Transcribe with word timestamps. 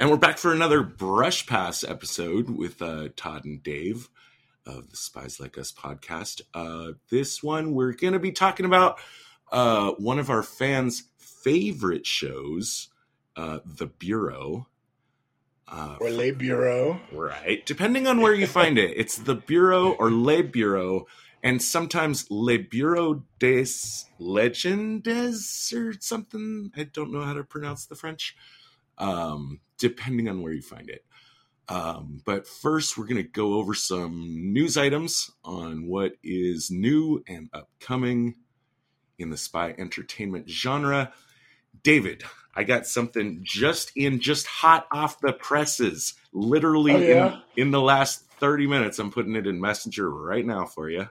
And 0.00 0.08
we're 0.08 0.16
back 0.16 0.38
for 0.38 0.50
another 0.50 0.82
Brush 0.82 1.46
Pass 1.46 1.84
episode 1.84 2.48
with 2.48 2.80
uh, 2.80 3.08
Todd 3.16 3.44
and 3.44 3.62
Dave 3.62 4.08
of 4.64 4.88
the 4.88 4.96
Spies 4.96 5.38
Like 5.38 5.58
Us 5.58 5.72
podcast. 5.72 6.40
Uh, 6.54 6.92
this 7.10 7.42
one, 7.42 7.74
we're 7.74 7.92
going 7.92 8.14
to 8.14 8.18
be 8.18 8.32
talking 8.32 8.64
about 8.64 8.98
uh, 9.52 9.90
one 9.98 10.18
of 10.18 10.30
our 10.30 10.42
fans' 10.42 11.02
favorite 11.18 12.06
shows, 12.06 12.88
uh, 13.36 13.58
The 13.66 13.88
Bureau. 13.88 14.68
Uh, 15.68 15.98
or 16.00 16.08
Le 16.08 16.32
Bureau. 16.32 16.98
Right. 17.12 17.66
Depending 17.66 18.06
on 18.06 18.22
where 18.22 18.32
you 18.32 18.46
find 18.60 18.78
it, 18.78 18.94
it's 18.96 19.18
The 19.18 19.34
Bureau 19.34 19.90
or 19.90 20.10
Le 20.10 20.42
Bureau, 20.42 21.08
and 21.42 21.60
sometimes 21.60 22.26
Le 22.30 22.56
Bureau 22.56 23.22
des 23.38 23.66
Legendes 24.18 25.74
or 25.74 25.92
something. 26.00 26.72
I 26.74 26.84
don't 26.84 27.12
know 27.12 27.20
how 27.20 27.34
to 27.34 27.44
pronounce 27.44 27.84
the 27.84 27.96
French, 27.96 28.34
um, 28.96 29.60
depending 29.80 30.28
on 30.28 30.42
where 30.42 30.52
you 30.52 30.62
find 30.62 30.88
it. 30.88 31.04
Um, 31.68 32.20
but 32.24 32.46
first, 32.46 32.98
we're 32.98 33.06
going 33.06 33.16
to 33.16 33.22
go 33.22 33.54
over 33.54 33.74
some 33.74 34.52
news 34.52 34.76
items 34.76 35.30
on 35.44 35.86
what 35.86 36.12
is 36.22 36.70
new 36.70 37.22
and 37.28 37.48
upcoming 37.52 38.34
in 39.18 39.30
the 39.30 39.36
spy 39.36 39.74
entertainment 39.78 40.48
genre. 40.48 41.12
David, 41.82 42.24
I 42.54 42.64
got 42.64 42.86
something 42.86 43.40
just 43.42 43.92
in, 43.94 44.20
just 44.20 44.46
hot 44.46 44.88
off 44.90 45.20
the 45.20 45.32
presses, 45.32 46.14
literally 46.32 46.92
oh, 46.92 46.98
yeah? 46.98 47.40
in, 47.56 47.66
in 47.66 47.70
the 47.70 47.80
last 47.80 48.24
30 48.40 48.66
minutes. 48.66 48.98
I'm 48.98 49.12
putting 49.12 49.36
it 49.36 49.46
in 49.46 49.60
Messenger 49.60 50.10
right 50.10 50.44
now 50.44 50.64
for 50.64 50.90
you. 50.90 51.08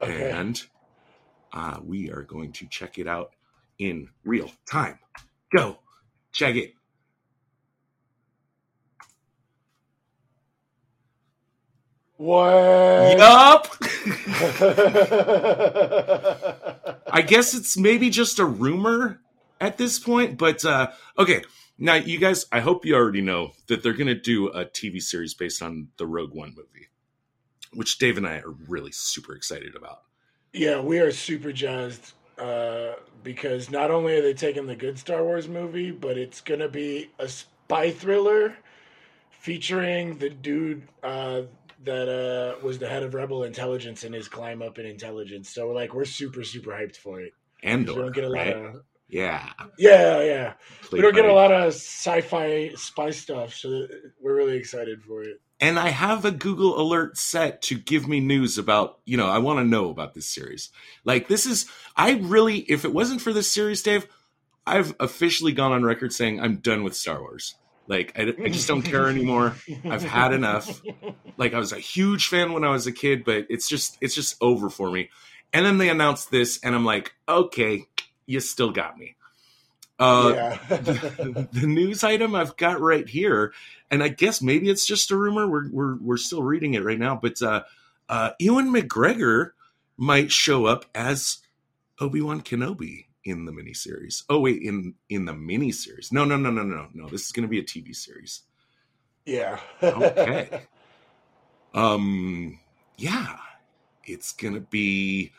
Okay. 0.00 0.30
And 0.30 0.62
uh, 1.52 1.80
we 1.84 2.10
are 2.10 2.22
going 2.22 2.52
to 2.52 2.66
check 2.66 2.98
it 2.98 3.06
out 3.06 3.32
in 3.78 4.08
real 4.24 4.50
time. 4.70 4.98
Go 5.54 5.78
check 6.32 6.54
it. 6.54 6.74
What? 12.20 13.16
Yup. 13.16 13.66
I 17.10 17.22
guess 17.26 17.54
it's 17.54 17.78
maybe 17.78 18.10
just 18.10 18.38
a 18.38 18.44
rumor 18.44 19.22
at 19.58 19.78
this 19.78 19.98
point, 19.98 20.36
but 20.36 20.62
uh, 20.62 20.88
okay. 21.16 21.42
Now, 21.78 21.94
you 21.94 22.18
guys, 22.18 22.44
I 22.52 22.60
hope 22.60 22.84
you 22.84 22.94
already 22.94 23.22
know 23.22 23.52
that 23.68 23.82
they're 23.82 23.94
going 23.94 24.08
to 24.08 24.14
do 24.14 24.48
a 24.48 24.66
TV 24.66 25.00
series 25.00 25.32
based 25.32 25.62
on 25.62 25.88
the 25.96 26.06
Rogue 26.06 26.34
One 26.34 26.50
movie, 26.50 26.88
which 27.72 27.96
Dave 27.96 28.18
and 28.18 28.26
I 28.26 28.40
are 28.40 28.50
really 28.68 28.92
super 28.92 29.34
excited 29.34 29.74
about. 29.74 30.02
Yeah, 30.52 30.82
we 30.82 30.98
are 30.98 31.12
super 31.12 31.52
jazzed 31.52 32.12
uh, 32.36 32.96
because 33.24 33.70
not 33.70 33.90
only 33.90 34.18
are 34.18 34.22
they 34.22 34.34
taking 34.34 34.66
the 34.66 34.76
good 34.76 34.98
Star 34.98 35.24
Wars 35.24 35.48
movie, 35.48 35.90
but 35.90 36.18
it's 36.18 36.42
going 36.42 36.60
to 36.60 36.68
be 36.68 37.12
a 37.18 37.28
spy 37.28 37.92
thriller 37.92 38.56
featuring 39.30 40.18
the 40.18 40.28
dude 40.28 40.86
uh, 41.02 41.42
that 41.84 42.08
uh, 42.08 42.64
was 42.64 42.78
the 42.78 42.88
head 42.88 43.02
of 43.02 43.14
Rebel 43.14 43.44
Intelligence 43.44 44.04
in 44.04 44.12
his 44.12 44.28
climb 44.28 44.62
up 44.62 44.78
in 44.78 44.86
intelligence. 44.86 45.50
So 45.50 45.68
like 45.68 45.94
we're 45.94 46.04
super 46.04 46.44
super 46.44 46.70
hyped 46.70 46.96
for 46.96 47.20
it. 47.20 47.32
And 47.62 47.88
we 47.88 47.94
don't 47.94 48.14
get 48.14 48.24
a 48.24 48.28
lot 48.28 48.46
right? 48.46 48.56
of 48.56 48.82
yeah 49.08 49.50
yeah 49.76 50.22
yeah. 50.22 50.52
we 50.92 51.00
don't 51.00 51.14
get 51.14 51.24
a 51.24 51.32
lot 51.32 51.52
of 51.52 51.68
sci-fi 51.68 52.72
spy 52.76 53.10
stuff, 53.10 53.54
so 53.54 53.86
we're 54.20 54.36
really 54.36 54.56
excited 54.56 55.02
for 55.02 55.22
it. 55.22 55.40
And 55.62 55.78
I 55.78 55.88
have 55.90 56.24
a 56.24 56.30
Google 56.30 56.80
alert 56.80 57.18
set 57.18 57.60
to 57.62 57.78
give 57.78 58.08
me 58.08 58.18
news 58.18 58.56
about, 58.56 58.98
you 59.04 59.18
know, 59.18 59.26
I 59.26 59.38
want 59.38 59.58
to 59.58 59.64
know 59.64 59.90
about 59.90 60.14
this 60.14 60.26
series. 60.26 60.70
Like 61.04 61.28
this 61.28 61.44
is 61.44 61.66
I 61.96 62.12
really 62.12 62.58
if 62.60 62.84
it 62.84 62.94
wasn't 62.94 63.20
for 63.20 63.32
this 63.32 63.50
series, 63.50 63.82
Dave, 63.82 64.06
I've 64.66 64.94
officially 65.00 65.52
gone 65.52 65.72
on 65.72 65.82
record 65.82 66.12
saying 66.12 66.40
I'm 66.40 66.56
done 66.56 66.84
with 66.84 66.96
Star 66.96 67.20
Wars. 67.20 67.56
Like 67.90 68.16
I, 68.16 68.32
I 68.44 68.48
just 68.48 68.68
don't 68.68 68.82
care 68.82 69.08
anymore. 69.10 69.56
I've 69.84 70.04
had 70.04 70.32
enough. 70.32 70.80
Like 71.36 71.54
I 71.54 71.58
was 71.58 71.72
a 71.72 71.78
huge 71.78 72.28
fan 72.28 72.52
when 72.52 72.64
I 72.64 72.70
was 72.70 72.86
a 72.86 72.92
kid, 72.92 73.24
but 73.24 73.46
it's 73.50 73.68
just 73.68 73.98
it's 74.00 74.14
just 74.14 74.36
over 74.40 74.70
for 74.70 74.90
me. 74.90 75.10
And 75.52 75.66
then 75.66 75.78
they 75.78 75.88
announced 75.88 76.30
this, 76.30 76.60
and 76.62 76.76
I'm 76.76 76.84
like, 76.84 77.12
okay, 77.28 77.86
you 78.26 78.38
still 78.38 78.70
got 78.70 78.96
me. 78.96 79.16
Uh, 79.98 80.32
yeah. 80.34 80.58
the, 80.68 81.48
the, 81.52 81.66
news 81.66 82.04
item 82.04 82.36
I've 82.36 82.56
got 82.56 82.80
right 82.80 83.06
here, 83.06 83.52
and 83.90 84.02
I 84.04 84.08
guess 84.08 84.40
maybe 84.40 84.70
it's 84.70 84.86
just 84.86 85.10
a 85.10 85.16
rumor. 85.16 85.48
We're 85.48 85.68
we're 85.68 85.96
we're 85.96 86.16
still 86.16 86.44
reading 86.44 86.74
it 86.74 86.84
right 86.84 86.98
now, 86.98 87.18
but 87.20 87.42
uh, 87.42 87.64
uh, 88.08 88.30
Ewan 88.38 88.72
McGregor 88.72 89.50
might 89.96 90.30
show 90.30 90.64
up 90.64 90.86
as 90.94 91.38
Obi 92.00 92.22
Wan 92.22 92.40
Kenobi 92.40 93.06
in 93.24 93.44
the 93.44 93.52
miniseries. 93.52 94.24
Oh 94.28 94.40
wait, 94.40 94.62
in 94.62 94.94
in 95.08 95.24
the 95.24 95.32
miniseries. 95.32 96.12
No, 96.12 96.24
no, 96.24 96.36
no, 96.36 96.50
no, 96.50 96.62
no, 96.62 96.88
no. 96.92 97.08
This 97.08 97.26
is 97.26 97.32
going 97.32 97.42
to 97.42 97.48
be 97.48 97.58
a 97.58 97.62
TV 97.62 97.94
series. 97.94 98.42
Yeah. 99.24 99.60
okay. 99.82 100.62
Um. 101.72 102.58
Yeah, 102.96 103.36
it's 104.04 104.32
going 104.32 104.54
to 104.54 104.60
be, 104.60 105.30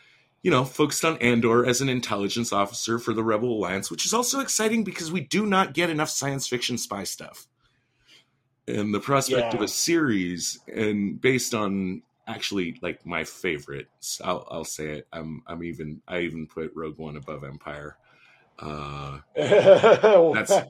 you 0.42 0.50
know, 0.50 0.64
focused 0.64 1.04
on 1.04 1.18
Andor 1.18 1.66
as 1.66 1.82
an 1.82 1.90
intelligence 1.90 2.54
officer 2.54 3.00
for 3.00 3.14
the 3.14 3.24
Rebel 3.24 3.52
Alliance, 3.52 3.92
which 3.92 4.06
is 4.06 4.14
also 4.14 4.40
exciting 4.40 4.86
because 4.86 5.12
we 5.12 5.20
do 5.20 5.46
not 5.46 5.74
get 5.74 5.90
enough 5.90 6.10
science 6.10 6.48
fiction 6.48 6.78
spy 6.78 7.04
stuff. 7.04 7.48
And 8.66 8.94
the 8.94 9.02
prospect 9.02 9.54
yeah. 9.54 9.56
of 9.58 9.62
a 9.62 9.68
series 9.68 10.60
and 10.74 11.20
based 11.20 11.54
on 11.54 12.02
actually 12.34 12.78
like 12.82 13.06
my 13.06 13.24
favorite. 13.24 13.88
I'll, 14.24 14.48
I'll 14.50 14.66
say 14.66 14.98
it. 14.98 15.08
I'm 15.12 15.44
I'm 15.48 15.64
even 15.64 16.02
I 16.08 16.20
even 16.22 16.48
put 16.48 16.72
Rogue 16.76 16.98
One 16.98 17.18
above 17.18 17.44
Empire. 17.44 17.98
Uh, 18.60 19.20
that's, 19.36 20.50
that's 20.52 20.70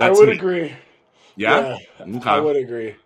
I 0.00 0.10
would 0.10 0.28
me. 0.28 0.34
agree. 0.34 0.72
Yeah, 1.36 1.78
yeah 2.00 2.16
okay. 2.16 2.30
I 2.30 2.40
would 2.40 2.56
agree. 2.56 2.96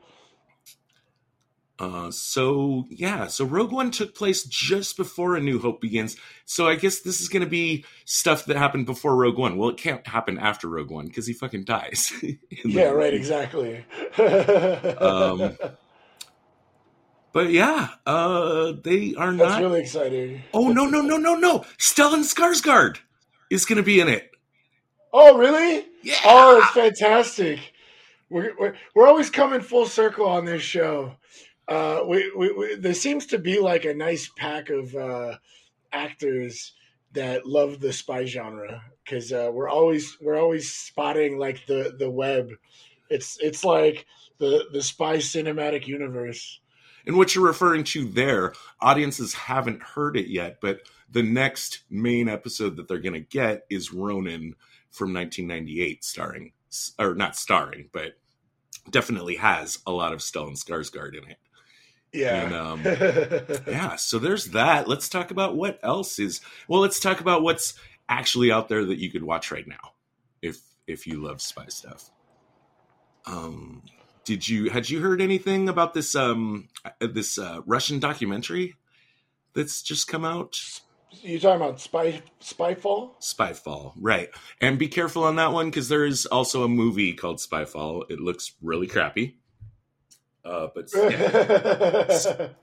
Uh, 1.80 2.10
so 2.10 2.86
yeah, 2.90 3.26
so 3.26 3.42
Rogue 3.42 3.72
One 3.72 3.90
took 3.90 4.14
place 4.14 4.44
just 4.44 4.98
before 4.98 5.34
A 5.34 5.40
New 5.40 5.58
Hope 5.58 5.80
begins. 5.80 6.14
So 6.44 6.68
I 6.68 6.74
guess 6.74 7.00
this 7.00 7.22
is 7.22 7.30
going 7.30 7.42
to 7.42 7.48
be 7.48 7.86
stuff 8.04 8.44
that 8.44 8.58
happened 8.58 8.84
before 8.84 9.16
Rogue 9.16 9.38
One. 9.38 9.56
Well, 9.56 9.70
it 9.70 9.78
can't 9.78 10.06
happen 10.06 10.38
after 10.38 10.68
Rogue 10.68 10.90
One 10.90 11.06
because 11.06 11.26
he 11.26 11.32
fucking 11.32 11.64
dies. 11.64 12.12
yeah, 12.64 12.88
right. 12.88 13.14
Exactly. 13.14 13.82
um, 14.18 15.56
but 17.32 17.50
yeah, 17.50 17.88
uh, 18.06 18.72
they 18.82 19.14
are 19.16 19.32
not. 19.32 19.38
That's 19.38 19.52
not. 19.52 19.62
really 19.62 19.80
exciting. 19.80 20.42
Oh 20.52 20.72
no 20.72 20.86
no 20.86 21.00
no 21.00 21.16
no 21.16 21.34
no! 21.34 21.60
Stellan 21.78 22.24
Skarsgård 22.24 22.98
is 23.50 23.64
going 23.64 23.76
to 23.76 23.82
be 23.82 24.00
in 24.00 24.08
it. 24.08 24.30
Oh 25.12 25.36
really? 25.36 25.86
Yeah. 26.02 26.16
Oh, 26.24 26.58
it's 26.58 26.70
fantastic. 26.70 27.72
We're, 28.28 28.54
we're, 28.58 28.74
we're 28.94 29.08
always 29.08 29.28
coming 29.28 29.60
full 29.60 29.86
circle 29.86 30.26
on 30.26 30.44
this 30.44 30.62
show. 30.62 31.16
Uh, 31.66 32.02
we, 32.06 32.32
we, 32.36 32.52
we, 32.52 32.74
there 32.76 32.94
seems 32.94 33.26
to 33.26 33.38
be 33.38 33.58
like 33.58 33.84
a 33.84 33.94
nice 33.94 34.30
pack 34.36 34.70
of 34.70 34.94
uh, 34.94 35.36
actors 35.92 36.72
that 37.12 37.46
love 37.46 37.80
the 37.80 37.92
spy 37.92 38.24
genre 38.24 38.82
because 39.04 39.32
uh, 39.32 39.50
we're 39.52 39.68
always 39.68 40.16
we're 40.20 40.38
always 40.38 40.72
spotting 40.72 41.38
like 41.38 41.66
the 41.66 41.94
the 41.98 42.10
web. 42.10 42.50
It's 43.08 43.38
it's 43.40 43.64
like 43.64 44.06
the 44.38 44.66
the 44.72 44.82
spy 44.82 45.16
cinematic 45.16 45.86
universe. 45.86 46.60
And 47.10 47.18
what 47.18 47.34
you're 47.34 47.44
referring 47.44 47.82
to 47.86 48.04
there, 48.04 48.52
audiences 48.80 49.34
haven't 49.34 49.82
heard 49.82 50.16
it 50.16 50.28
yet, 50.28 50.60
but 50.60 50.82
the 51.10 51.24
next 51.24 51.80
main 51.90 52.28
episode 52.28 52.76
that 52.76 52.86
they're 52.86 53.00
going 53.00 53.14
to 53.14 53.18
get 53.18 53.66
is 53.68 53.92
Ronin 53.92 54.54
from 54.92 55.12
1998, 55.12 56.04
starring, 56.04 56.52
or 57.00 57.16
not 57.16 57.34
starring, 57.34 57.88
but 57.90 58.12
definitely 58.88 59.34
has 59.34 59.80
a 59.88 59.90
lot 59.90 60.12
of 60.12 60.20
Stellan 60.20 60.52
Skarsgård 60.52 61.20
in 61.20 61.28
it. 61.28 61.38
Yeah. 62.12 62.44
And, 62.44 62.54
um, 62.54 62.82
yeah. 63.66 63.96
So 63.96 64.20
there's 64.20 64.50
that. 64.50 64.86
Let's 64.86 65.08
talk 65.08 65.32
about 65.32 65.56
what 65.56 65.80
else 65.82 66.20
is. 66.20 66.40
Well, 66.68 66.80
let's 66.80 67.00
talk 67.00 67.20
about 67.20 67.42
what's 67.42 67.74
actually 68.08 68.52
out 68.52 68.68
there 68.68 68.84
that 68.84 68.98
you 68.98 69.10
could 69.10 69.24
watch 69.24 69.50
right 69.50 69.66
now, 69.66 69.94
if 70.42 70.60
if 70.86 71.08
you 71.08 71.20
love 71.20 71.42
spy 71.42 71.66
stuff. 71.70 72.08
Um, 73.26 73.82
did 74.30 74.48
you 74.48 74.70
had 74.70 74.88
you 74.88 75.00
heard 75.00 75.20
anything 75.20 75.68
about 75.68 75.92
this 75.92 76.14
um 76.14 76.68
uh, 76.84 76.90
this 77.00 77.36
uh, 77.36 77.62
Russian 77.66 77.98
documentary 77.98 78.76
that's 79.54 79.82
just 79.82 80.06
come 80.06 80.24
out? 80.24 80.80
You 81.10 81.40
talking 81.40 81.60
about 81.60 81.80
Spy 81.80 82.22
Spyfall? 82.40 83.20
Spyfall, 83.20 83.92
right? 83.96 84.30
And 84.60 84.78
be 84.78 84.86
careful 84.86 85.24
on 85.24 85.34
that 85.34 85.52
one 85.52 85.68
because 85.68 85.88
there 85.88 86.04
is 86.04 86.26
also 86.26 86.62
a 86.62 86.68
movie 86.68 87.12
called 87.12 87.38
Spyfall. 87.38 88.08
It 88.08 88.20
looks 88.20 88.52
really 88.62 88.86
crappy. 88.86 89.34
Uh, 90.44 90.68
but. 90.72 90.86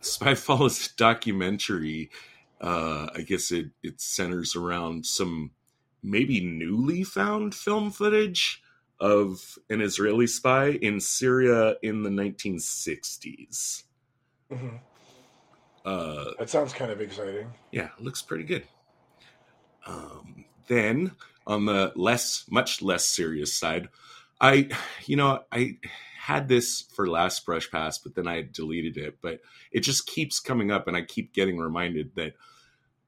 Spyfall 0.02 0.68
is 0.68 0.88
a 0.88 0.96
documentary. 0.96 2.12
Uh, 2.62 3.08
I 3.14 3.24
guess 3.24 3.52
it 3.52 3.72
it 3.84 4.00
centers 4.00 4.56
around 4.56 5.06
some 5.06 5.52
maybe 6.02 6.40
newly 6.40 7.04
found 7.04 7.54
film 7.54 7.92
footage 7.92 8.64
of 8.99 9.57
an 9.69 9.81
Israeli 9.81 10.27
spy 10.27 10.69
in 10.69 10.99
Syria 10.99 11.75
in 11.81 12.03
the 12.03 12.09
1960s. 12.09 13.83
Mm-hmm. 14.51 14.77
Uh, 15.85 16.31
that 16.39 16.49
sounds 16.49 16.73
kind 16.73 16.91
of 16.91 16.99
exciting. 16.99 17.53
Yeah, 17.71 17.89
looks 17.99 18.21
pretty 18.21 18.44
good. 18.44 18.63
Um, 19.85 20.45
then, 20.67 21.11
on 21.45 21.65
the 21.65 21.94
less, 21.95 22.45
much 22.49 22.81
less 22.81 23.05
serious 23.05 23.53
side, 23.53 23.89
I, 24.41 24.69
you 25.05 25.15
know, 25.15 25.44
I 25.51 25.77
had 26.19 26.49
this 26.49 26.81
for 26.94 27.07
last 27.07 27.45
brush 27.45 27.71
pass, 27.71 27.97
but 27.99 28.15
then 28.15 28.27
I 28.27 28.41
deleted 28.51 28.97
it. 28.97 29.19
But 29.21 29.39
it 29.71 29.79
just 29.79 30.07
keeps 30.07 30.41
coming 30.41 30.71
up, 30.71 30.88
and 30.88 30.97
I 30.97 31.03
keep 31.03 31.33
getting 31.33 31.57
reminded 31.57 32.15
that 32.15 32.33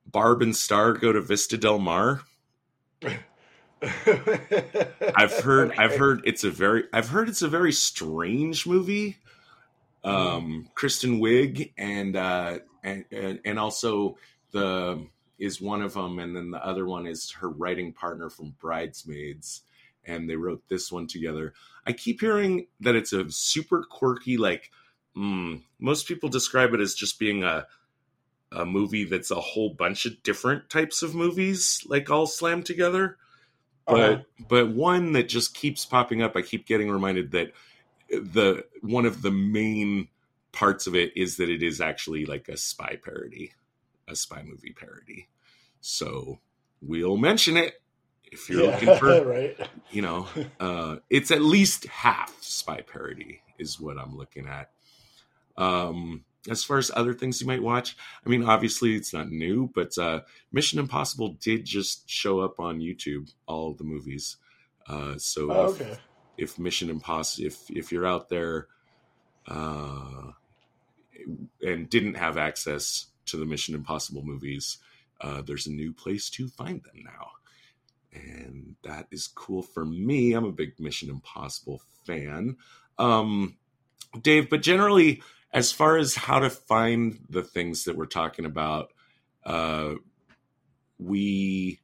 Barb 0.05 0.41
and 0.41 0.55
Star 0.55 0.93
go 0.93 1.11
to 1.11 1.21
Vista 1.21 1.57
Del 1.57 1.79
Mar. 1.79 2.21
I've 3.81 5.39
heard. 5.43 5.73
I've 5.77 5.95
heard 5.95 6.21
it's 6.25 6.43
a 6.43 6.51
very, 6.51 6.85
I've 6.93 7.09
heard 7.09 7.29
it's 7.29 7.41
a 7.41 7.47
very 7.47 7.71
strange 7.71 8.65
movie. 8.67 9.17
Mm-hmm. 10.03 10.09
Um, 10.09 10.65
mm. 10.67 10.75
Kristen 10.75 11.19
Wiig 11.19 11.73
and 11.77 12.15
uh, 12.15 12.59
and 12.83 13.05
and 13.11 13.59
also 13.59 14.17
the 14.51 15.05
is 15.37 15.61
one 15.61 15.81
of 15.81 15.93
them, 15.93 16.19
and 16.19 16.35
then 16.35 16.51
the 16.51 16.65
other 16.65 16.85
one 16.85 17.07
is 17.07 17.31
her 17.31 17.49
writing 17.49 17.93
partner 17.93 18.29
from 18.29 18.55
Bridesmaids 18.59 19.61
and 20.05 20.29
they 20.29 20.35
wrote 20.35 20.63
this 20.67 20.91
one 20.91 21.07
together. 21.07 21.53
I 21.85 21.93
keep 21.93 22.19
hearing 22.21 22.67
that 22.81 22.95
it's 22.95 23.13
a 23.13 23.29
super 23.31 23.83
quirky, 23.83 24.37
like 24.37 24.71
mm, 25.15 25.61
most 25.79 26.07
people 26.07 26.29
describe 26.29 26.73
it 26.73 26.81
as 26.81 26.95
just 26.95 27.19
being 27.19 27.43
a 27.43 27.67
a 28.51 28.65
movie 28.65 29.03
that's 29.03 29.29
a 29.29 29.35
whole 29.35 29.69
bunch 29.69 30.07
of 30.07 30.23
different 30.23 30.71
types 30.71 31.03
of 31.03 31.13
movies, 31.13 31.83
like 31.87 32.09
all 32.09 32.25
slammed 32.25 32.65
together. 32.65 33.17
But 33.89 34.11
uh-huh. 34.11 34.23
but 34.47 34.69
one 34.69 35.13
that 35.13 35.29
just 35.29 35.53
keeps 35.53 35.85
popping 35.85 36.21
up. 36.21 36.35
I 36.35 36.41
keep 36.41 36.65
getting 36.65 36.89
reminded 36.91 37.31
that 37.31 37.53
the 38.09 38.65
one 38.81 39.05
of 39.05 39.21
the 39.21 39.31
main 39.31 40.07
parts 40.51 40.87
of 40.87 40.95
it 40.95 41.15
is 41.15 41.37
that 41.37 41.49
it 41.49 41.63
is 41.63 41.79
actually 41.81 42.25
like 42.25 42.49
a 42.49 42.57
spy 42.57 42.97
parody, 43.03 43.53
a 44.07 44.15
spy 44.15 44.43
movie 44.43 44.73
parody. 44.73 45.27
So 45.81 46.39
we'll 46.81 47.17
mention 47.17 47.57
it 47.57 47.81
if 48.31 48.49
you're 48.49 48.63
yeah, 48.63 48.71
looking 48.71 48.95
for 48.97 49.25
right 49.25 49.57
you 49.91 50.01
know 50.01 50.27
uh 50.59 50.97
it's 51.09 51.31
at 51.31 51.41
least 51.41 51.85
half 51.87 52.35
spy 52.41 52.81
parody 52.81 53.41
is 53.57 53.79
what 53.79 53.97
i'm 53.97 54.15
looking 54.15 54.47
at 54.47 54.69
um 55.57 56.23
as 56.49 56.63
far 56.63 56.77
as 56.77 56.91
other 56.95 57.13
things 57.13 57.41
you 57.41 57.47
might 57.47 57.61
watch 57.61 57.97
i 58.25 58.29
mean 58.29 58.43
obviously 58.43 58.95
it's 58.95 59.13
not 59.13 59.29
new 59.29 59.69
but 59.73 59.97
uh 59.97 60.21
mission 60.51 60.79
impossible 60.79 61.37
did 61.41 61.65
just 61.65 62.09
show 62.09 62.39
up 62.39 62.59
on 62.59 62.79
youtube 62.79 63.31
all 63.47 63.73
the 63.73 63.83
movies 63.83 64.37
uh 64.87 65.17
so 65.17 65.51
oh, 65.51 65.71
if, 65.71 65.81
okay. 65.81 65.97
if 66.37 66.59
mission 66.59 66.89
impossible 66.89 67.47
if 67.47 67.69
if 67.69 67.91
you're 67.91 68.07
out 68.07 68.29
there 68.29 68.67
uh 69.47 70.31
and 71.61 71.89
didn't 71.89 72.15
have 72.15 72.37
access 72.37 73.07
to 73.25 73.37
the 73.37 73.45
mission 73.45 73.75
impossible 73.75 74.23
movies 74.23 74.77
uh, 75.21 75.41
there's 75.41 75.67
a 75.67 75.71
new 75.71 75.91
place 75.91 76.29
to 76.29 76.47
find 76.47 76.81
them 76.83 77.03
now 77.03 77.31
and 78.13 78.75
that 78.83 79.07
is 79.11 79.27
cool 79.27 79.61
for 79.61 79.85
me. 79.85 80.33
I'm 80.33 80.45
a 80.45 80.51
big 80.51 80.79
Mission 80.79 81.09
Impossible 81.09 81.81
fan. 82.05 82.57
Um, 82.97 83.57
Dave, 84.21 84.49
but 84.49 84.61
generally, 84.61 85.21
as 85.51 85.71
far 85.71 85.97
as 85.97 86.15
how 86.15 86.39
to 86.39 86.49
find 86.49 87.19
the 87.29 87.43
things 87.43 87.85
that 87.85 87.95
we're 87.95 88.05
talking 88.05 88.45
about, 88.45 88.91
uh, 89.45 89.95
we 90.97 91.79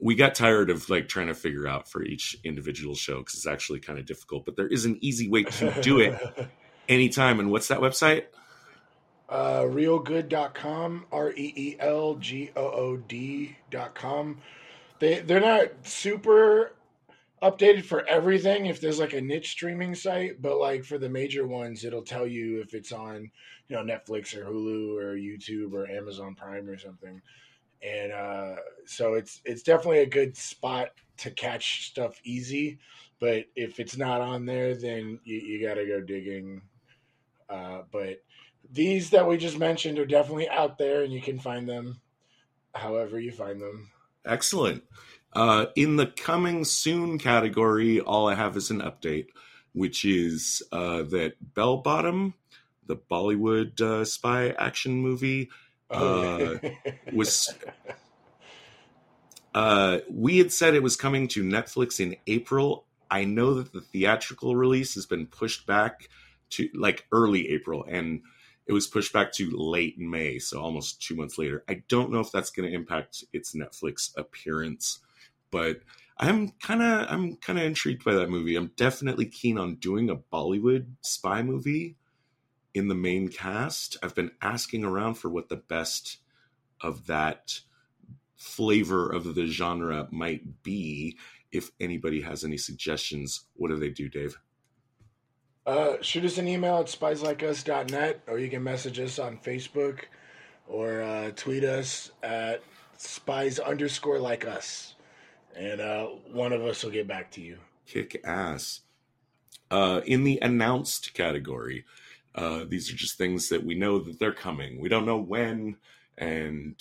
we 0.00 0.14
got 0.14 0.34
tired 0.34 0.70
of 0.70 0.90
like 0.90 1.08
trying 1.08 1.28
to 1.28 1.34
figure 1.34 1.66
out 1.66 1.88
for 1.88 2.02
each 2.02 2.36
individual 2.44 2.94
show 2.94 3.18
because 3.18 3.34
it's 3.34 3.46
actually 3.46 3.80
kind 3.80 3.98
of 3.98 4.06
difficult. 4.06 4.44
But 4.44 4.56
there 4.56 4.68
is 4.68 4.84
an 4.84 4.98
easy 5.00 5.28
way 5.28 5.44
to 5.44 5.80
do 5.80 6.00
it 6.00 6.18
anytime. 6.88 7.40
And 7.40 7.50
what's 7.50 7.68
that 7.68 7.80
website? 7.80 8.24
Uh, 9.28 9.62
reelgood.com, 9.62 11.06
R 11.10 11.30
E 11.30 11.52
E 11.56 11.76
L 11.80 12.16
G 12.16 12.50
O 12.54 12.62
O 12.62 12.96
D.com 12.96 14.38
they 14.98 15.20
they're 15.20 15.40
not 15.40 15.68
super 15.82 16.72
updated 17.42 17.84
for 17.84 18.06
everything 18.08 18.66
if 18.66 18.80
there's 18.80 18.98
like 18.98 19.12
a 19.12 19.20
niche 19.20 19.50
streaming 19.50 19.94
site 19.94 20.40
but 20.40 20.58
like 20.58 20.84
for 20.84 20.98
the 20.98 21.08
major 21.08 21.46
ones 21.46 21.84
it'll 21.84 22.02
tell 22.02 22.26
you 22.26 22.60
if 22.60 22.74
it's 22.74 22.92
on 22.92 23.30
you 23.68 23.76
know 23.76 23.82
netflix 23.82 24.34
or 24.34 24.44
hulu 24.44 24.96
or 24.96 25.14
youtube 25.14 25.72
or 25.72 25.88
amazon 25.90 26.34
prime 26.34 26.68
or 26.68 26.78
something. 26.78 27.20
And 27.82 28.12
uh, 28.12 28.56
so 28.86 29.12
it's 29.12 29.42
it's 29.44 29.62
definitely 29.62 29.98
a 29.98 30.06
good 30.06 30.36
spot 30.38 30.92
to 31.18 31.30
catch 31.30 31.86
stuff 31.90 32.18
easy 32.24 32.78
but 33.20 33.44
if 33.56 33.78
it's 33.78 33.96
not 33.96 34.22
on 34.22 34.46
there 34.46 34.74
then 34.74 35.18
you, 35.24 35.36
you 35.36 35.66
got 35.66 35.74
to 35.74 35.86
go 35.86 36.00
digging. 36.00 36.62
Uh, 37.50 37.82
but 37.92 38.22
these 38.72 39.10
that 39.10 39.28
we 39.28 39.36
just 39.36 39.58
mentioned 39.58 39.98
are 39.98 40.06
definitely 40.06 40.48
out 40.48 40.78
there 40.78 41.02
and 41.02 41.12
you 41.12 41.20
can 41.20 41.38
find 41.38 41.68
them 41.68 42.00
however 42.74 43.20
you 43.20 43.30
find 43.30 43.60
them. 43.60 43.90
Excellent. 44.24 44.82
Uh, 45.34 45.66
in 45.74 45.96
the 45.96 46.06
coming 46.06 46.64
soon 46.64 47.18
category, 47.18 48.00
all 48.00 48.28
I 48.28 48.34
have 48.34 48.56
is 48.56 48.70
an 48.70 48.80
update, 48.80 49.28
which 49.72 50.04
is 50.04 50.62
uh, 50.70 51.02
that 51.04 51.54
Bell 51.54 51.78
Bottom, 51.78 52.34
the 52.86 52.96
Bollywood 52.96 53.80
uh, 53.80 54.04
spy 54.04 54.50
action 54.50 54.96
movie, 54.96 55.50
uh, 55.90 56.56
was. 57.12 57.52
Uh, 59.54 59.98
we 60.10 60.38
had 60.38 60.52
said 60.52 60.74
it 60.74 60.82
was 60.82 60.96
coming 60.96 61.28
to 61.28 61.42
Netflix 61.42 62.00
in 62.00 62.16
April. 62.26 62.86
I 63.10 63.24
know 63.24 63.54
that 63.54 63.72
the 63.72 63.80
theatrical 63.80 64.56
release 64.56 64.94
has 64.94 65.06
been 65.06 65.26
pushed 65.26 65.66
back 65.66 66.08
to 66.50 66.68
like 66.74 67.06
early 67.12 67.50
April, 67.50 67.84
and 67.88 68.22
it 68.66 68.72
was 68.72 68.86
pushed 68.86 69.12
back 69.12 69.32
to 69.32 69.50
late 69.50 69.98
May, 69.98 70.38
so 70.38 70.60
almost 70.60 71.02
two 71.02 71.14
months 71.14 71.38
later. 71.38 71.64
I 71.68 71.82
don't 71.88 72.10
know 72.10 72.20
if 72.20 72.32
that's 72.32 72.50
going 72.50 72.68
to 72.68 72.74
impact 72.74 73.24
its 73.32 73.54
Netflix 73.54 74.16
appearance, 74.16 75.00
but 75.54 75.82
I'm 76.18 76.48
kind 76.60 76.82
of 76.82 77.06
I'm 77.08 77.36
kind 77.36 77.60
of 77.60 77.64
intrigued 77.64 78.02
by 78.02 78.14
that 78.14 78.28
movie. 78.28 78.56
I'm 78.56 78.72
definitely 78.76 79.26
keen 79.26 79.56
on 79.56 79.76
doing 79.76 80.10
a 80.10 80.16
Bollywood 80.16 80.86
spy 81.00 81.42
movie 81.42 81.94
in 82.74 82.88
the 82.88 82.94
main 82.96 83.28
cast. 83.28 83.96
I've 84.02 84.16
been 84.16 84.32
asking 84.42 84.82
around 84.82 85.14
for 85.14 85.30
what 85.30 85.48
the 85.48 85.56
best 85.56 86.16
of 86.80 87.06
that 87.06 87.60
flavor 88.36 89.08
of 89.08 89.36
the 89.36 89.46
genre 89.46 90.08
might 90.10 90.64
be. 90.64 91.16
If 91.52 91.70
anybody 91.78 92.20
has 92.22 92.42
any 92.42 92.58
suggestions, 92.58 93.44
what 93.54 93.68
do 93.68 93.76
they 93.76 93.90
do, 93.90 94.08
Dave? 94.08 94.40
Uh, 95.64 95.98
shoot 96.00 96.24
us 96.24 96.36
an 96.36 96.48
email 96.48 96.78
at 96.78 96.86
spieslikeus.net, 96.86 98.22
or 98.26 98.40
you 98.40 98.50
can 98.50 98.64
message 98.64 98.98
us 98.98 99.20
on 99.20 99.38
Facebook 99.38 100.00
or 100.66 101.00
uh, 101.02 101.30
tweet 101.36 101.62
us 101.62 102.10
at 102.24 102.60
spies 102.96 103.60
underscore 103.60 104.18
like 104.18 104.44
us. 104.44 104.96
And 105.56 105.80
uh, 105.80 106.06
one 106.32 106.52
of 106.52 106.64
us 106.64 106.82
will 106.82 106.90
get 106.90 107.06
back 107.06 107.30
to 107.32 107.40
you. 107.40 107.58
Kick 107.86 108.20
ass. 108.24 108.80
Uh, 109.70 110.00
in 110.04 110.24
the 110.24 110.38
announced 110.42 111.14
category, 111.14 111.84
uh, 112.34 112.64
these 112.66 112.92
are 112.92 112.96
just 112.96 113.16
things 113.16 113.48
that 113.48 113.64
we 113.64 113.74
know 113.74 113.98
that 113.98 114.18
they're 114.18 114.32
coming. 114.32 114.80
We 114.80 114.88
don't 114.88 115.06
know 115.06 115.18
when, 115.18 115.76
and 116.18 116.74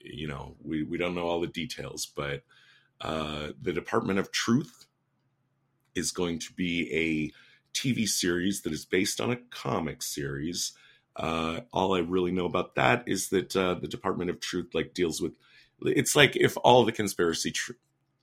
you 0.00 0.28
know, 0.28 0.54
we, 0.62 0.82
we 0.84 0.98
don't 0.98 1.14
know 1.14 1.26
all 1.26 1.40
the 1.40 1.46
details, 1.46 2.06
but 2.06 2.42
uh, 3.00 3.48
the 3.60 3.72
Department 3.72 4.18
of 4.18 4.30
Truth 4.30 4.86
is 5.94 6.12
going 6.12 6.38
to 6.38 6.52
be 6.52 6.92
a 6.92 7.32
TV 7.78 8.08
series 8.08 8.62
that 8.62 8.72
is 8.72 8.84
based 8.84 9.20
on 9.20 9.30
a 9.30 9.36
comic 9.36 10.02
series. 10.02 10.72
Uh, 11.16 11.60
all 11.72 11.94
I 11.94 12.00
really 12.00 12.30
know 12.30 12.46
about 12.46 12.76
that 12.76 13.04
is 13.06 13.28
that 13.30 13.56
uh, 13.56 13.74
the 13.74 13.88
Department 13.88 14.30
of 14.30 14.40
Truth 14.40 14.74
like 14.74 14.94
deals 14.94 15.20
with. 15.20 15.32
It's 15.82 16.16
like 16.16 16.36
if 16.36 16.56
all 16.64 16.84
the 16.84 16.92
conspiracy, 16.92 17.52
tr- 17.52 17.72